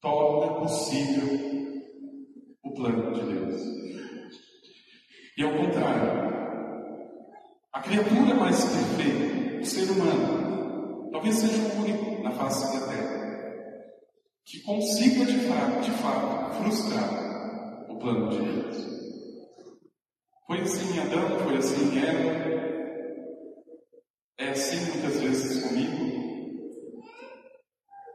torna 0.00 0.54
possível 0.54 1.38
o 2.64 2.74
plano 2.74 3.12
de 3.12 3.32
Deus. 3.32 3.62
E 5.38 5.42
ao 5.44 5.52
contrário, 5.52 6.33
a 7.74 7.80
criatura 7.80 8.34
mais 8.36 8.64
perfeita, 8.64 9.60
o 9.60 9.64
ser 9.64 9.90
humano, 9.90 11.10
talvez 11.10 11.34
seja 11.34 11.60
o 11.60 11.80
único 11.80 12.22
na 12.22 12.30
face 12.30 12.78
da 12.78 12.86
terra 12.86 13.24
que 14.46 14.60
consiga 14.60 15.24
de 15.24 15.38
fato, 15.40 15.80
de 15.80 15.90
fato 15.90 16.54
frustrar 16.54 17.90
o 17.90 17.98
plano 17.98 18.28
de 18.28 18.38
Deus. 18.38 18.76
Foi 20.46 20.60
assim 20.60 20.94
em 20.94 21.00
Adão, 21.00 21.38
foi 21.40 21.56
assim 21.56 21.96
em 21.96 21.98
Eva, 21.98 22.54
é 24.38 24.50
assim 24.50 24.92
muitas 24.92 25.20
vezes 25.20 25.64
comigo, 25.64 26.14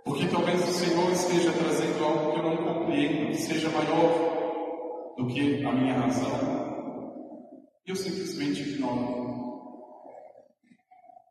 porque 0.05 0.27
talvez 0.27 0.61
o 0.69 0.71
Senhor 0.71 1.11
esteja 1.11 1.51
trazendo 1.51 2.05
algo 2.05 2.31
que 2.31 2.39
eu 2.39 2.43
não 2.43 2.57
compreendo, 2.57 3.31
que 3.31 3.41
seja 3.41 3.69
maior 3.71 5.15
do 5.17 5.27
que 5.27 5.65
a 5.65 5.71
minha 5.73 5.95
razão. 5.95 6.59
E 7.85 7.89
eu 7.89 7.95
simplesmente 7.95 8.61
ignoro. 8.61 9.18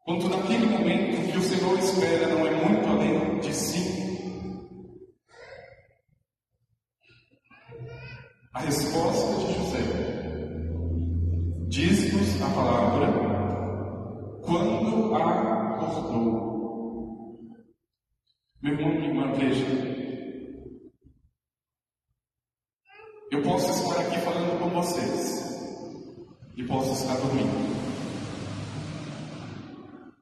Quando 0.09 0.27
naquele 0.31 0.64
momento 0.64 1.31
que 1.31 1.37
o 1.37 1.42
Senhor 1.42 1.79
espera 1.79 2.29
não 2.29 2.47
é 2.47 2.51
muito 2.64 2.88
além 2.88 3.40
de 3.40 3.53
si, 3.53 4.49
a 8.55 8.61
resposta 8.61 9.44
de 9.44 9.53
José 9.53 9.83
diz-nos 11.68 12.40
a 12.40 12.49
palavra 12.55 13.07
quando 14.47 15.14
acordou. 15.14 16.49
Meu 18.62 18.73
irmão, 18.73 18.94
minha 18.94 19.09
irmã, 19.09 19.33
veja. 19.35 19.66
Eu 23.31 23.42
posso 23.42 23.71
estar 23.73 24.01
aqui 24.01 24.18
falando 24.21 24.59
com 24.59 24.71
vocês 24.71 25.85
e 26.57 26.64
posso 26.64 26.94
estar 26.94 27.14
dormindo. 27.18 27.88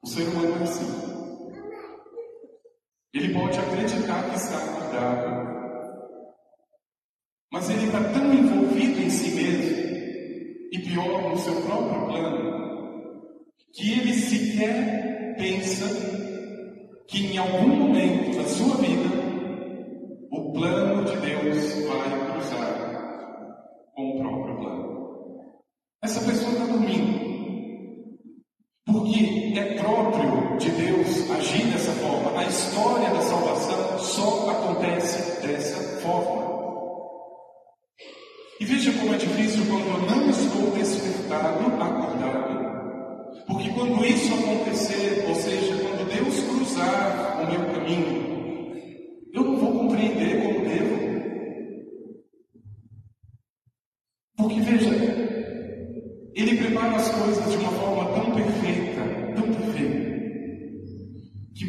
O 0.07 0.09
ser 0.09 0.23
humano 0.29 0.57
é 0.61 0.63
assim. 0.63 0.87
Ele 3.13 3.35
pode 3.35 3.59
acreditar 3.59 4.31
que 4.31 4.37
está 4.37 4.57
acordado, 4.57 5.49
mas 7.53 7.69
ele 7.69 7.87
está 7.87 7.99
tão 8.13 8.33
envolvido 8.33 9.01
em 9.01 9.11
si 9.11 9.31
mesmo 9.35 9.77
e 10.71 10.79
pior 10.79 11.31
no 11.31 11.37
seu 11.39 11.61
próprio 11.63 12.07
plano 12.07 13.27
que 13.75 13.95
ele 13.95 14.15
sequer 14.15 15.35
pensa 15.39 15.87
que 17.09 17.27
em 17.27 17.39
algum 17.39 17.67
momento 17.67 18.37
da 18.37 18.45
sua 18.45 18.77
vida 18.77 19.11
o 20.31 20.53
plano 20.53 21.05
de 21.05 21.17
Deus 21.17 21.85
vai 21.89 22.31
cruzar 22.31 23.83
com 23.93 24.09
o 24.09 24.21
próprio 24.21 24.57
plano. 24.57 25.57
Essa 26.01 26.21
pessoa 26.21 26.46
de 30.59 30.71
Deus 30.71 31.31
agir 31.31 31.67
dessa 31.67 31.93
forma. 31.93 32.39
A 32.39 32.45
história 32.45 33.11
da 33.11 33.21
salvação 33.21 33.99
só 33.99 34.51
acontece 34.51 35.47
dessa 35.47 35.77
forma. 36.01 36.47
E 38.59 38.65
veja 38.65 38.93
como 38.93 39.15
é 39.15 39.19
difícil 39.19 39.65
quando 39.67 39.87
eu 39.87 40.11
não 40.11 40.31
estou 40.31 40.71
despertado, 40.73 41.67
acordado. 41.67 42.67
Porque 43.47 43.69
quando 43.71 44.05
isso 44.05 44.33
acontecer, 44.35 45.25
ou 45.29 45.35
seja, 45.35 45.77
quando 45.77 46.09
Deus 46.09 46.41
cruzar 46.41 47.43
o 47.43 47.51
meu 47.51 47.75
caminho, 47.75 48.37
eu 49.35 49.43
não 49.43 49.57
vou 49.57 49.73
compreender 49.81 50.43
como 50.43 50.65
devo. 50.65 50.97
Porque 54.39 54.61
veja, 54.61 54.91
Ele 56.35 56.57
prepara 56.57 56.97
as 56.97 57.09
coisas 57.11 57.51
de 57.51 57.57
uma 57.59 57.73
forma 57.73 58.15
tão 58.15 58.35
perfeita 58.35 59.26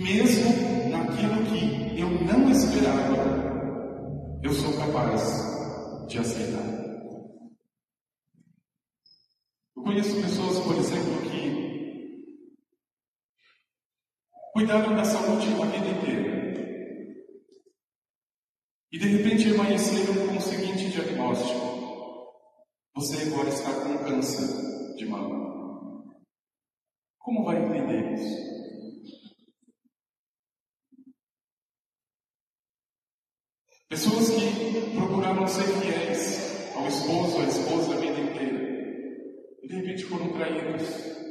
mesmo 0.08 0.90
naquilo 0.90 1.44
que 1.48 2.00
eu 2.00 2.10
não 2.10 2.50
esperava, 2.50 4.40
eu 4.42 4.54
sou 4.54 4.78
capaz 4.78 5.22
de 6.08 6.18
aceitar. 6.18 6.64
Eu 9.76 9.84
conheço 9.84 10.22
pessoas, 10.22 10.60
por 10.60 10.78
exemplo, 10.78 11.30
que 11.30 11.48
cuidaram 14.54 14.96
da 14.96 15.04
saúde 15.04 15.48
a 15.62 15.66
vida 15.66 15.88
inteira. 15.88 16.38
E 18.90 18.98
de 18.98 19.08
repente 19.10 19.54
amanheceram 19.54 20.28
com 20.28 20.38
o 20.38 20.42
seguinte 20.42 20.90
diagnóstico: 20.90 22.32
você 22.96 23.24
agora 23.24 23.50
está 23.50 23.74
com 23.82 24.06
câncer 24.06 24.96
de 24.96 25.06
mama. 25.06 25.48
Como 27.20 27.44
vai 27.44 27.62
entender 27.62 28.14
isso? 28.14 28.58
Pessoas 33.90 34.30
que 34.32 34.96
procuraram 34.98 35.48
ser 35.48 35.64
fiéis 35.64 36.74
ao 36.76 36.88
esposo, 36.88 37.40
à 37.40 37.46
esposa 37.46 37.94
a 37.94 37.98
vida 37.98 38.20
inteira, 38.20 38.60
e 39.64 39.68
de 39.68 39.76
repente 39.76 40.04
foram 40.04 40.28
traídos. 40.34 41.27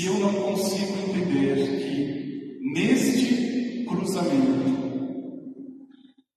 Se 0.00 0.06
eu 0.06 0.14
não 0.14 0.32
consigo 0.32 1.10
entender 1.10 1.56
que 1.56 2.58
neste 2.72 3.84
cruzamento 3.84 4.70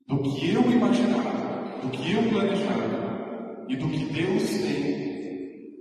do 0.06 0.22
que 0.22 0.50
eu 0.50 0.70
imaginava, 0.70 1.80
do 1.82 1.90
que 1.90 2.12
eu 2.12 2.30
planejava 2.30 3.66
e 3.70 3.78
do 3.78 3.88
que 3.88 4.04
Deus 4.04 4.50
tem, 4.50 5.80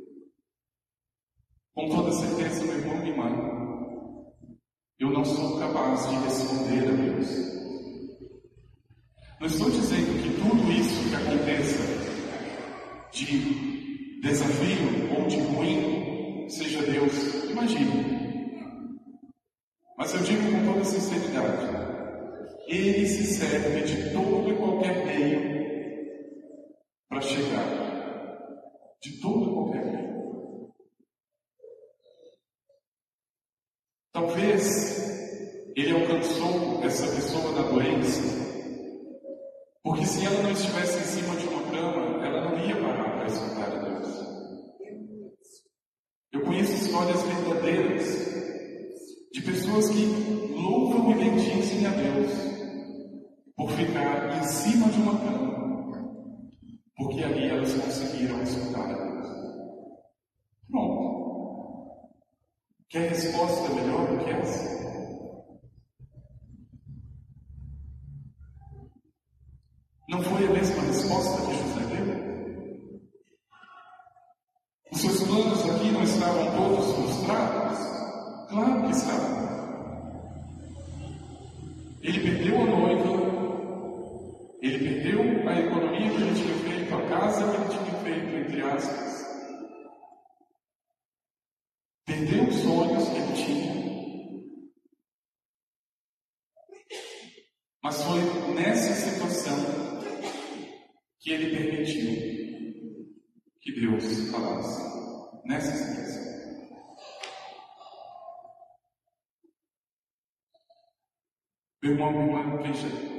com 1.75 1.89
toda 1.89 2.13
certeza, 2.13 2.65
meu 2.65 2.79
irmão 2.79 3.05
e 3.05 3.09
irmã, 3.09 3.31
eu 5.01 5.11
não 5.11 5.25
sou 5.25 5.59
capaz 5.59 6.09
de 6.09 6.15
responder 6.25 6.89
a 6.89 6.93
Deus. 6.93 7.29
Não 9.41 9.47
estou 9.49 9.69
dizendo 9.69 10.23
que 10.23 10.41
tudo 10.41 10.71
isso 10.71 11.09
que 11.09 11.17
aconteça 11.17 11.83
de 13.11 14.21
desafio 14.21 15.19
ou 15.19 15.27
de 15.27 15.41
ruim 15.41 16.02
seja 16.53 16.83
Deus. 16.83 17.13
Imagine. 17.51 18.23
Mas 19.97 20.15
eu 20.15 20.21
digo 20.21 20.43
com 20.53 20.73
toda 20.73 20.85
sinceridade: 20.85 21.67
Ele 22.67 23.07
se 23.07 23.25
serve 23.35 23.83
de 23.83 24.13
todo 24.13 24.51
e 24.51 24.57
qualquer 24.57 25.05
meio 25.07 25.53
para 27.09 27.21
chegar. 27.21 27.83
De 29.01 29.21
todo 29.21 29.51
e 29.51 29.55
qualquer 29.55 29.85
meio. 29.85 30.73
Talvez 34.13 35.73
ele 35.75 35.93
alcançou 35.93 36.85
essa 36.85 37.07
pessoa 37.07 37.53
na 37.53 37.63
doença 37.63 38.43
porque 39.83 40.07
se 40.07 40.25
ela 40.25 40.43
não 40.43 40.53
estivesse 40.53 40.99
em 40.99 41.23
cima 41.23 41.37
de 41.37 41.49
uma 41.49 41.63
cama, 41.65 42.25
ela 42.25 42.51
não 42.51 42.65
ia 42.65 42.77
parar 42.77 43.17
para 43.17 43.27
escutar 43.27 43.65
a 43.65 43.79
Deus. 43.79 44.22
Histórias 47.03 47.23
verdadeiras 47.23 48.05
de 49.33 49.43
pessoas 49.43 49.89
que 49.89 50.05
louvam 50.55 51.11
e 51.11 51.15
bendizem 51.15 51.85
a 51.85 51.91
Deus 51.91 52.31
por 53.57 53.71
ficar 53.73 54.39
em 54.39 54.45
cima 54.45 54.89
de 54.89 55.01
uma 55.01 55.19
cama, 55.19 56.23
porque 56.97 57.25
ali 57.25 57.49
elas 57.49 57.73
conseguiram 57.75 58.41
escutar 58.45 58.89
a 58.89 58.93
Deus. 58.93 59.29
Pronto. 60.71 62.13
Quer 62.89 63.09
resposta 63.09 63.75
melhor 63.75 64.07
do 64.07 64.25
que 64.25 64.31
essa? 64.31 64.82
Perdeu 85.03 85.49
a 85.49 85.59
economia 85.59 86.11
que 86.11 86.23
ele 86.23 86.35
tinha 86.35 86.55
feito, 86.55 86.95
a 86.95 87.09
casa 87.09 87.51
que 87.51 87.61
ele 87.61 87.69
tinha 87.71 87.99
feito, 88.05 88.37
entre 88.37 88.63
aspas. 88.63 89.23
Perdeu 92.07 92.49
os 92.49 92.55
sonhos 92.55 93.09
que 93.09 93.17
ele 93.17 93.33
tinha. 93.45 93.73
Mas 97.83 98.01
foi 98.03 98.55
nessa 98.55 98.95
situação 98.95 99.57
que 101.19 101.33
ele 101.33 101.57
permitiu 101.57 102.13
que 103.61 103.81
Deus 103.81 104.31
falasse 104.31 104.83
nessa 105.45 105.73
situação. 105.73 106.23
Meu 111.83 111.93
irmão, 111.93 112.13
meu 112.13 112.39
irmão, 112.39 112.63
veja, 112.63 113.12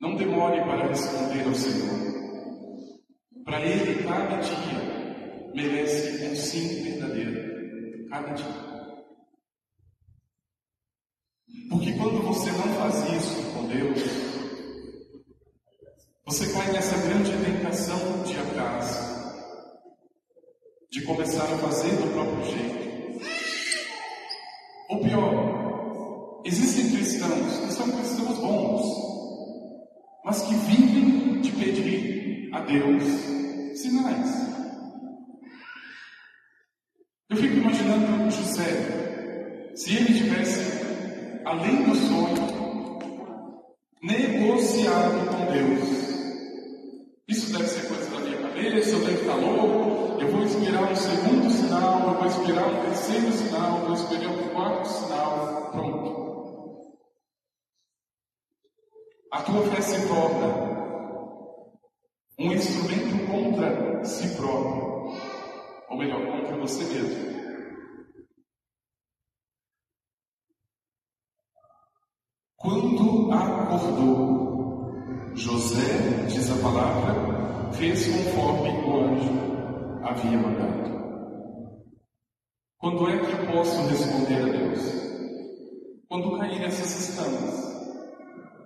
não 0.00 0.14
demore 0.14 0.60
para 0.60 0.86
responder 0.86 1.44
ao 1.44 1.54
Senhor. 1.54 1.98
Para 3.44 3.60
Ele, 3.60 4.02
cada 4.04 4.36
dia 4.36 5.52
merece 5.54 6.26
um 6.26 6.36
sim 6.36 6.82
verdadeiro. 6.82 8.08
Cada 8.08 8.32
dia. 8.32 8.68
Porque 11.68 11.92
quando 11.92 12.22
você 12.22 12.50
não 12.52 12.68
faz 12.74 12.94
isso 13.12 13.52
com 13.52 13.66
Deus, 13.66 13.98
você 16.24 16.52
cai 16.52 16.72
nessa 16.72 16.96
grande 16.98 17.32
tentação 17.44 18.22
de 18.22 18.36
acaso, 18.38 19.42
de 20.90 21.02
começar 21.02 21.44
a 21.44 21.58
fazer 21.58 21.90
do 21.96 22.12
próprio 22.12 22.44
jeito. 22.44 22.78
Ou 24.90 25.00
pior, 25.00 26.42
existem 26.44 26.90
cristãos 26.90 27.58
que 27.58 27.72
são 27.72 27.90
cristãos 27.90 28.38
bons, 28.38 29.07
mas 30.24 30.42
que 30.42 30.54
vivem 30.54 31.40
de 31.40 31.50
pedir 31.52 32.50
a 32.52 32.60
Deus 32.60 33.04
sinais. 33.74 34.48
Eu 37.30 37.36
fico 37.36 37.56
imaginando 37.56 38.30
José, 38.30 39.72
se 39.74 39.96
ele 39.96 40.14
tivesse, 40.14 40.62
além 41.44 41.84
do 41.84 41.94
sonho, 41.94 42.48
negociado 44.02 45.28
com 45.30 45.52
Deus 45.52 46.08
isso 47.28 47.52
deve 47.52 47.68
ser 47.68 47.86
coisa 47.88 48.08
da 48.10 48.20
minha 48.20 48.38
cabeça, 48.38 48.88
eu 48.88 49.04
devo 49.04 49.20
estar 49.20 49.34
louco, 49.34 50.18
eu 50.18 50.28
vou 50.28 50.44
esperar 50.44 50.90
um 50.90 50.96
segundo 50.96 51.50
sinal, 51.50 52.08
eu 52.08 52.14
vou 52.14 52.26
esperar 52.26 52.66
um 52.68 52.80
terceiro 52.86 53.32
sinal, 53.32 53.78
eu 53.80 53.84
vou 53.84 53.94
esperar 53.94 54.30
um 54.30 54.48
quarto 54.48 54.88
sinal, 54.88 55.70
pronto. 55.70 56.27
A 59.38 59.42
tua 59.42 59.62
fé 59.70 59.80
se 59.80 60.08
torna 60.08 60.48
um 62.40 62.52
instrumento 62.52 63.24
contra 63.30 64.04
si 64.04 64.34
próprio, 64.34 65.12
ou 65.88 65.96
melhor, 65.96 66.26
contra 66.26 66.56
você 66.56 66.82
mesmo. 66.82 67.38
Quando 72.56 73.32
acordou, 73.32 74.90
José, 75.36 76.26
diz 76.26 76.50
a 76.50 76.60
palavra, 76.60 77.72
fez 77.74 78.08
conforme 78.08 78.70
o 78.70 78.96
anjo 79.04 80.02
havia 80.02 80.36
mandado. 80.36 80.98
Quando 82.78 83.08
é 83.08 83.18
que 83.20 83.30
eu 83.30 83.46
posso 83.52 83.86
responder 83.86 84.42
a 84.42 84.46
Deus? 84.46 84.80
Quando 86.08 86.36
cair 86.38 86.64
essas 86.64 87.08
escamas. 87.08 87.67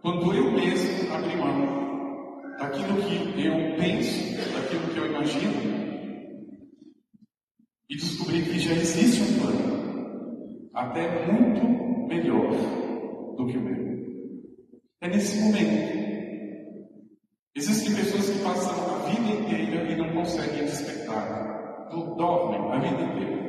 Quando 0.03 0.35
eu 0.35 0.51
mesmo 0.51 1.15
abrir 1.15 1.37
mão 1.37 2.41
daquilo 2.59 3.01
que 3.03 3.47
eu 3.47 3.77
penso, 3.77 4.35
daquilo 4.53 4.93
que 4.93 4.99
eu 4.99 5.07
imagino, 5.07 5.83
e 7.88 7.95
descobrir 7.95 8.43
que 8.43 8.59
já 8.59 8.73
existe 8.73 9.23
um 9.23 9.41
plano, 9.41 10.71
até 10.75 11.25
muito 11.31 12.09
melhor 12.09 12.51
do 13.37 13.47
que 13.47 13.57
o 13.57 13.61
meu. 13.61 13.83
É 15.03 15.09
nesse 15.09 15.41
momento. 15.41 16.03
Existem 17.55 17.95
pessoas 17.95 18.29
que 18.29 18.43
passam 18.43 18.73
a 18.73 19.09
vida 19.09 19.41
inteira 19.41 19.93
e 19.93 19.97
não 19.97 20.12
conseguem 20.15 20.65
despertar. 20.65 21.88
Dormem 21.91 22.73
a 22.73 22.79
vida 22.81 23.03
inteira. 23.03 23.43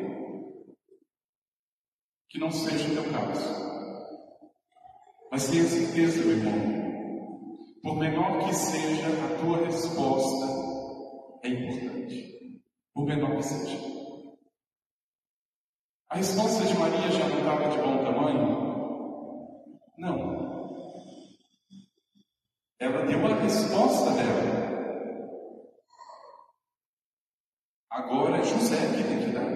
Que 2.30 2.40
não 2.40 2.52
seja 2.52 2.92
o 2.92 2.94
teu 2.94 3.12
caso. 3.12 3.73
Mas 5.34 5.50
tenha 5.50 5.64
certeza, 5.64 6.24
meu 6.24 6.38
irmão, 6.38 7.80
por 7.82 7.98
menor 7.98 8.46
que 8.46 8.54
seja 8.54 9.08
a 9.08 9.40
tua 9.40 9.66
resposta, 9.66 10.46
é 11.42 11.50
importante. 11.50 12.62
Por 12.94 13.04
menor 13.04 13.38
que 13.38 13.42
seja. 13.42 13.80
A 16.10 16.18
resposta 16.18 16.64
de 16.66 16.78
Maria 16.78 17.10
já 17.10 17.28
não 17.28 17.40
estava 17.40 17.68
de 17.68 17.78
bom 17.80 18.04
tamanho? 18.04 18.54
Não. 19.98 20.44
Ela 22.78 23.04
deu 23.08 23.26
a 23.26 23.36
resposta 23.42 24.12
dela. 24.12 24.54
Agora 27.90 28.38
é 28.38 28.44
José 28.44 28.78
que 28.96 29.04
tem 29.04 29.26
que 29.26 29.32
dar. 29.32 29.52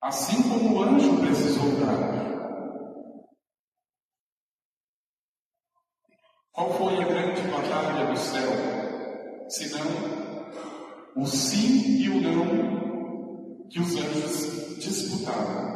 Assim 0.00 0.42
como 0.42 0.74
o 0.74 0.82
anjo 0.82 1.20
precisou 1.20 1.70
dar. 1.78 2.21
Qual 6.52 6.70
foi 6.74 7.02
a 7.02 7.06
grande 7.06 7.40
batalha 7.50 8.12
do 8.12 8.18
céu? 8.18 8.50
Senão 9.48 9.86
o 11.16 11.26
sim 11.26 11.96
e 11.98 12.08
o 12.10 12.20
não 12.20 13.68
que 13.70 13.80
os 13.80 13.96
anjos 13.96 14.78
disputaram. 14.78 15.72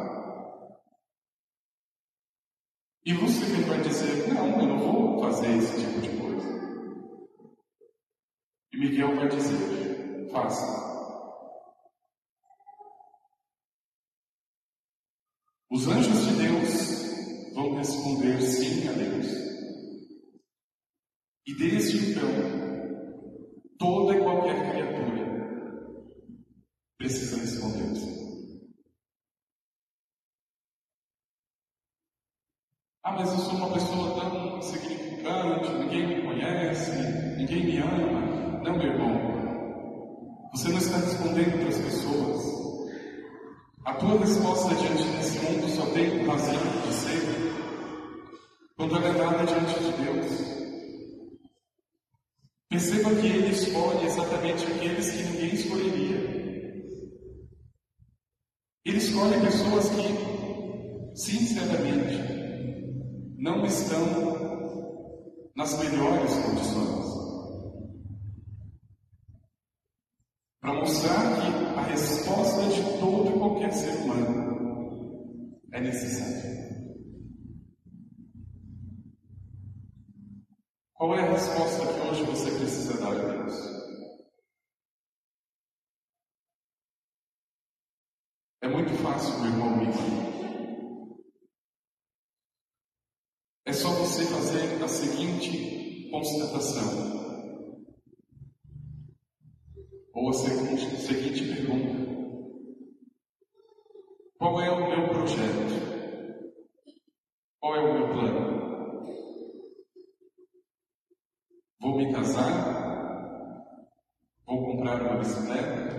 E 3.06 3.14
Lúcifer 3.14 3.64
vai 3.66 3.80
dizer: 3.80 4.34
Não, 4.34 4.60
eu 4.60 4.66
não 4.66 4.78
vou 4.78 5.20
fazer 5.20 5.56
esse 5.56 5.80
tipo 5.80 6.00
de 6.00 6.10
coisa. 6.20 6.46
E 8.72 8.76
Miguel 8.78 9.16
vai 9.16 9.28
dizer: 9.28 10.28
Faça. 10.30 10.86
Os 15.70 15.88
anjos 15.88 16.26
de 16.26 16.34
Deus 16.34 17.54
vão 17.54 17.76
responder 17.76 18.42
sim 18.42 18.88
a 18.88 18.92
Deus. 18.92 19.45
E 21.46 21.54
desde 21.54 22.10
então, 22.10 22.28
toda 23.78 24.16
e 24.16 24.20
qualquer 24.20 24.70
criatura 24.72 25.26
precisa 26.98 27.36
responder. 27.38 27.86
Ah, 33.04 33.12
mas 33.12 33.30
eu 33.30 33.38
sou 33.38 33.54
uma 33.54 33.72
pessoa 33.72 34.20
tão 34.20 34.60
significante, 34.60 35.72
ninguém 35.74 36.08
me 36.08 36.22
conhece, 36.26 36.90
ninguém 37.36 37.64
me 37.64 37.78
ama. 37.78 38.62
Não, 38.64 38.76
meu 38.76 38.86
irmão. 38.88 40.50
Você 40.50 40.68
não 40.70 40.78
está 40.78 40.96
respondendo 40.96 41.60
para 41.60 41.68
as 41.68 41.78
pessoas. 41.78 42.56
A 43.84 43.94
tua 43.94 44.18
resposta 44.18 44.74
diante 44.74 45.04
desse 45.16 45.38
mundo 45.38 45.68
só 45.68 45.86
tem 45.92 46.26
razão 46.26 46.82
de 46.84 46.92
ser 46.92 47.52
quando 48.76 48.96
é 48.96 49.12
dada 49.12 49.44
diante 49.46 49.78
de 49.78 49.92
Deus. 50.02 50.65
Perceba 52.68 53.14
que 53.14 53.26
ele 53.26 53.50
escolhe 53.52 54.06
exatamente 54.06 54.64
aqueles 54.66 55.10
que 55.10 55.22
ninguém 55.22 55.54
escolheria. 55.54 56.36
Ele 58.84 58.96
escolhe 58.98 59.40
pessoas 59.40 59.88
que, 59.90 61.16
sinceramente, 61.16 62.16
não 63.38 63.64
estão 63.64 65.46
nas 65.56 65.78
melhores 65.78 66.34
condições. 66.34 67.06
Para 70.60 70.74
mostrar 70.74 71.40
que 71.40 71.78
a 71.78 71.82
resposta 71.82 72.62
de 72.68 72.82
todo 72.98 73.30
e 73.30 73.38
qualquer 73.38 73.72
ser 73.72 73.94
humano 74.02 75.60
é 75.72 75.80
necessária. 75.80 76.75
Qual 81.16 81.24
é 81.24 81.30
a 81.30 81.32
resposta 81.32 81.86
que 81.86 82.00
hoje 82.06 82.24
você 82.24 82.50
precisa 82.50 82.98
dar 82.98 83.12
a 83.12 83.14
Deus? 83.14 83.54
É 88.60 88.68
muito 88.68 88.92
fácil, 89.02 89.40
meu 89.40 89.50
irmão, 89.50 89.76
me 89.78 89.86
É 93.64 93.72
só 93.72 93.88
você 93.92 94.26
fazer 94.26 94.84
a 94.84 94.88
seguinte 94.88 96.10
constatação. 96.10 96.84
Ou 100.12 100.28
a 100.28 100.32
seguinte 100.34 101.46
pergunta: 101.46 101.96
Qual 104.36 104.60
é 104.60 104.70
o 104.70 104.86
meu 104.86 105.08
projeto? 105.08 105.86
Qual 107.58 107.74
é 107.74 107.80
o 107.80 107.94
meu 107.94 108.12
plano? 108.12 108.56
Vou 111.86 111.98
me 111.98 112.12
casar? 112.12 112.50
Vou 114.44 114.64
comprar 114.64 115.05
uma 115.16 115.18
bicicleta? 115.18 115.96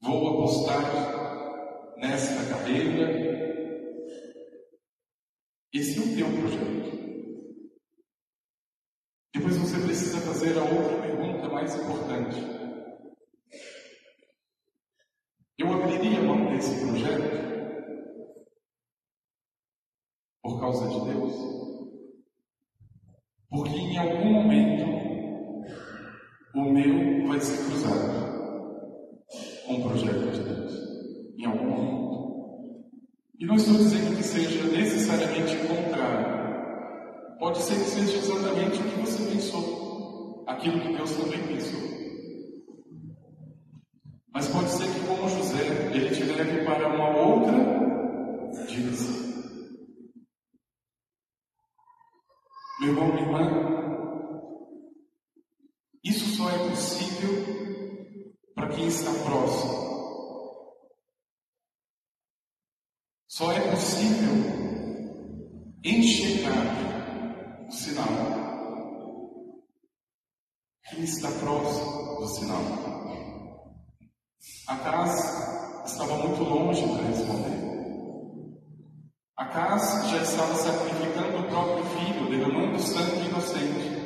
Vou 0.00 0.28
apostar 0.28 1.96
nesta 1.98 2.48
carreira? 2.48 3.28
Esse 5.72 5.98
é 5.98 6.02
o 6.02 6.16
teu 6.16 6.40
projeto. 6.40 6.88
Depois 9.34 9.56
você 9.56 9.80
precisa 9.84 10.20
fazer 10.20 10.56
a 10.56 10.62
outra 10.62 11.02
pergunta 11.02 11.48
mais 11.48 11.74
importante. 11.74 12.36
Eu 15.58 15.72
abriria 15.72 16.22
mão 16.22 16.50
desse 16.50 16.80
projeto 16.80 17.38
por 20.42 20.60
causa 20.60 20.88
de 20.88 21.12
Deus. 21.12 21.58
Porque 23.50 23.70
em 23.70 23.96
algum 23.96 24.30
momento 24.30 24.84
o 26.54 26.67
meu 26.78 27.26
vai 27.26 27.40
se 27.40 27.56
cruzar 27.64 27.92
com 29.66 29.74
o 29.74 29.82
projeto 29.88 30.30
de 30.30 30.40
Deus. 30.40 30.72
Em 31.36 31.44
algum 31.44 31.70
momento. 31.70 32.08
E 33.38 33.46
não 33.46 33.56
estou 33.56 33.74
dizendo 33.74 34.16
que 34.16 34.22
seja 34.22 34.64
necessariamente 34.64 35.56
contrário. 35.56 36.38
Pode 37.38 37.58
ser 37.58 37.74
que 37.74 37.90
seja 37.90 38.16
exatamente 38.16 38.80
o 38.80 38.82
que 38.82 39.00
você 39.00 39.30
pensou, 39.30 40.44
aquilo 40.46 40.80
que 40.80 40.96
Deus 40.96 41.12
também 41.12 41.40
pensou. 41.46 41.97
Possível 63.78 64.34
enxergar 65.84 67.66
o 67.68 67.72
sinal. 67.72 68.08
Quem 70.90 71.04
está 71.04 71.30
próximo 71.30 72.16
do 72.18 72.26
sinal. 72.26 72.62
A 74.66 74.76
casa 74.78 75.84
estava 75.86 76.16
muito 76.16 76.42
longe 76.42 76.82
para 76.82 77.06
responder. 77.06 77.58
Acas 79.36 80.10
já 80.10 80.22
estava 80.22 80.54
sacrificando 80.54 81.38
o 81.38 81.48
próprio 81.48 81.84
filho, 81.84 82.30
derramando 82.30 82.80
sangue 82.80 83.28
inocente 83.28 83.98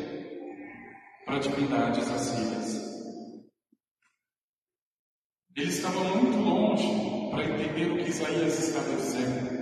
para 1.25 1.39
divindades 1.39 2.11
assírias. 2.11 2.83
Ele 5.57 5.71
estava 5.71 6.05
muito 6.05 6.37
longe 6.37 7.31
para 7.31 7.45
entender 7.45 7.91
o 7.91 7.97
que 7.97 8.11
Isaías 8.11 8.59
estava 8.59 8.95
dizendo. 8.97 9.53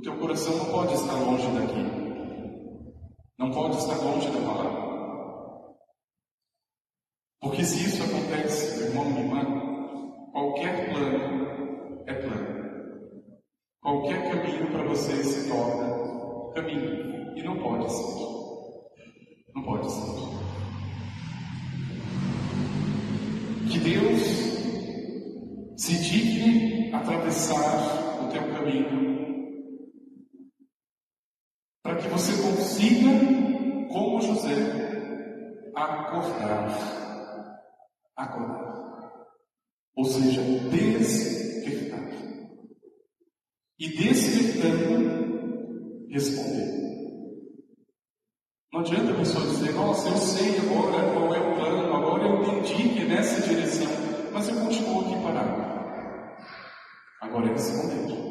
O 0.00 0.02
teu 0.02 0.16
coração 0.30 0.56
não 0.58 0.66
pode 0.66 0.94
estar 0.94 1.14
longe 1.14 1.46
daqui. 1.48 1.82
Não 3.36 3.50
pode 3.50 3.76
estar 3.78 3.96
longe 3.96 4.30
da 4.30 4.40
palavra. 4.40 4.80
Porque 7.40 7.64
se 7.64 7.84
isso 7.84 8.04
acontece, 8.04 8.80
irmão 8.84 9.10
e 9.10 9.18
irmã, 9.18 10.30
qualquer 10.30 10.88
plano 10.90 12.04
é 12.06 12.14
plano. 12.14 12.60
Qualquer 13.82 14.30
caminho 14.30 14.70
para 14.70 14.84
você 14.84 15.16
se 15.24 15.48
torna 15.48 16.52
caminho. 16.54 17.36
E 17.36 17.42
não 17.42 17.56
pode 17.58 17.92
ser. 17.92 18.26
Não 19.52 19.62
pode 19.64 19.90
ser. 19.90 20.30
Que 23.68 23.78
Deus 23.80 24.20
se 25.76 25.98
digne 25.98 26.94
atravessar 26.94 28.22
o 28.22 28.28
teu 28.28 28.42
caminho, 28.54 29.29
que 32.00 32.08
você 32.08 32.32
consiga, 32.42 33.10
como 33.88 34.20
José, 34.22 34.54
acordar. 35.74 36.68
Acordar. 38.16 38.70
Ou 39.96 40.04
seja, 40.04 40.42
despertar. 40.70 42.00
E 43.78 43.88
despertando, 43.88 45.18
responder. 46.10 46.80
Não 48.72 48.80
adianta 48.80 49.12
a 49.12 49.16
pessoa 49.16 49.46
dizer, 49.46 49.72
nossa, 49.74 50.08
eu 50.08 50.16
sei 50.16 50.58
agora 50.58 51.12
qual 51.12 51.34
é 51.34 51.40
o 51.40 51.54
plano, 51.56 51.96
agora 51.96 52.22
eu 52.22 52.42
entendi 52.42 52.88
que 52.90 53.00
é 53.00 53.04
nessa 53.04 53.40
direção, 53.42 53.88
mas 54.32 54.48
eu 54.48 54.54
continuo 54.60 55.00
aqui 55.00 55.22
parado. 55.22 55.60
Agora 57.20 57.46
é 57.48 57.52
responder. 57.52 58.29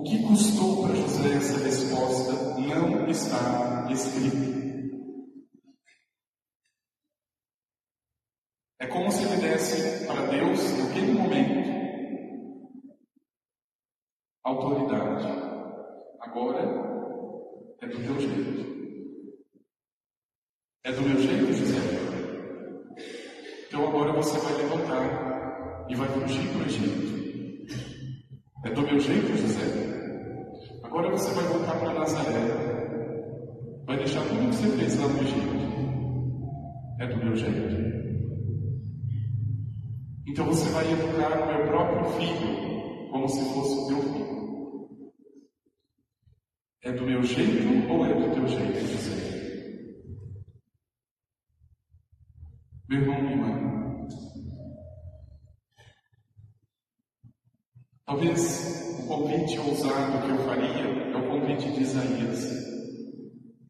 O 0.00 0.02
que 0.02 0.22
custou 0.22 0.82
para 0.82 0.94
José 0.94 1.36
essa 1.36 1.58
resposta 1.58 2.32
não 2.58 3.06
está 3.10 3.86
escrito. 3.92 4.50
É 8.80 8.86
como 8.86 9.12
se 9.12 9.24
ele 9.24 9.42
desse 9.42 10.06
para 10.06 10.24
Deus, 10.24 10.58
naquele 10.78 11.12
momento, 11.12 11.70
autoridade 14.42 15.26
Agora 16.18 16.62
é 17.82 17.86
do 17.86 18.02
teu 18.02 18.20
jeito. 18.20 19.04
É 20.82 20.92
do 20.92 21.02
meu 21.02 21.20
jeito, 21.20 21.52
José. 21.52 21.76
Então 23.68 23.86
agora 23.86 24.14
você 24.14 24.38
vai 24.38 24.54
levantar 24.62 25.86
e 25.90 25.94
vai 25.94 26.08
fugir 26.08 26.48
para 26.52 26.62
o 26.62 26.64
Egito. 26.64 27.19
É 28.62 28.70
do 28.70 28.82
meu 28.82 29.00
jeito, 29.00 29.36
José. 29.36 29.90
Agora 30.82 31.10
você 31.10 31.32
vai 31.32 31.44
voltar 31.44 31.78
para 31.78 31.94
Nazaré. 31.94 32.40
Vai 33.86 33.96
deixar 33.96 34.20
tudo 34.22 34.50
que 34.50 34.56
você 34.56 34.76
fez 34.76 35.00
lá 35.00 35.08
no 35.08 35.22
Egito. 35.22 35.60
É 37.00 37.06
do 37.06 37.16
meu 37.24 37.36
jeito. 37.36 37.90
Então 40.26 40.44
você 40.44 40.68
vai 40.70 40.84
educar 40.92 41.42
o 41.42 41.46
meu 41.46 41.66
próprio 41.68 42.04
filho 42.12 43.08
como 43.10 43.28
se 43.28 43.42
fosse 43.52 43.78
o 43.78 43.86
teu 43.88 44.12
filho. 44.12 44.40
É 46.82 46.92
do 46.92 47.06
meu 47.06 47.22
jeito 47.22 47.90
ou 47.90 48.04
é 48.04 48.14
do 48.14 48.34
teu 48.34 48.46
jeito, 48.46 48.78
José? 48.78 49.30
Meu 52.88 53.00
irmão, 53.00 53.22
minha 53.22 53.32
irmã. 53.32 53.79
Talvez 58.10 58.98
o 58.98 59.06
convite 59.06 59.56
ousado 59.60 60.26
que 60.26 60.30
eu 60.30 60.38
faria 60.44 60.66
é 60.66 61.16
o 61.16 61.28
convite 61.28 61.70
de 61.70 61.82
Isaías. 61.82 62.44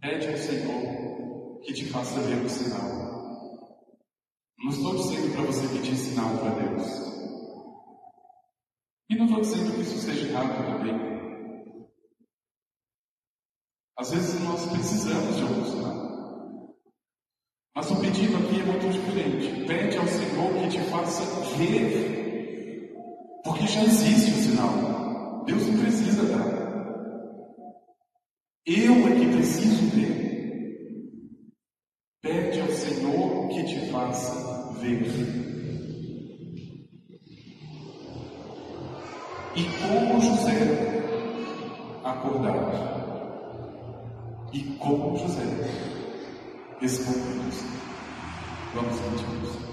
Pede 0.01 0.29
ao 0.29 0.39
Senhor 0.39 1.61
que 1.61 1.75
te 1.75 1.85
faça 1.85 2.19
ver 2.21 2.43
o 2.43 2.49
sinal. 2.49 2.89
Não 4.59 4.71
estou 4.71 4.97
dizendo 4.97 5.35
para 5.35 5.43
você 5.43 5.69
pedir 5.69 5.95
sinal 5.95 6.39
para 6.39 6.55
Deus. 6.55 6.87
E 9.11 9.17
não 9.17 9.27
estou 9.27 9.43
dizendo 9.43 9.75
que 9.75 9.83
isso 9.83 9.99
seja 9.99 10.29
errado 10.31 10.57
também. 10.57 10.95
Às 13.99 14.11
vezes 14.11 14.41
nós 14.41 14.65
precisamos 14.71 15.37
de 15.37 15.43
algum 15.43 15.65
sinal. 15.67 16.77
Mas 17.77 17.91
o 17.91 18.01
pedido 18.01 18.39
aqui 18.39 18.59
é 18.59 18.65
muito 18.65 18.91
diferente. 18.91 19.67
Pede 19.67 19.99
ao 19.99 20.09
Senhor 20.09 20.55
que 20.63 20.69
te 20.71 20.81
faça 20.91 21.23
ver. 21.59 22.20
Já 23.71 23.85
existe 23.85 24.33
o 24.33 24.35
sinal. 24.35 25.45
Deus 25.47 25.65
não 25.69 25.79
precisa 25.79 26.25
dar. 26.25 26.45
Eu 28.67 28.95
é 29.07 29.15
que 29.15 29.27
preciso 29.37 29.87
ver. 29.95 31.53
Pede 32.21 32.61
ao 32.61 32.69
Senhor 32.69 33.49
que 33.49 33.65
te 33.65 33.91
faça 33.93 34.73
ver. 34.81 35.07
E 39.55 39.65
como 39.79 40.21
José 40.21 40.91
acordar 42.03 42.91
e 44.53 44.63
como 44.79 45.17
José 45.17 45.45
respondemos. 46.81 47.57
Vamos 48.75 48.99
continuar. 48.99 49.70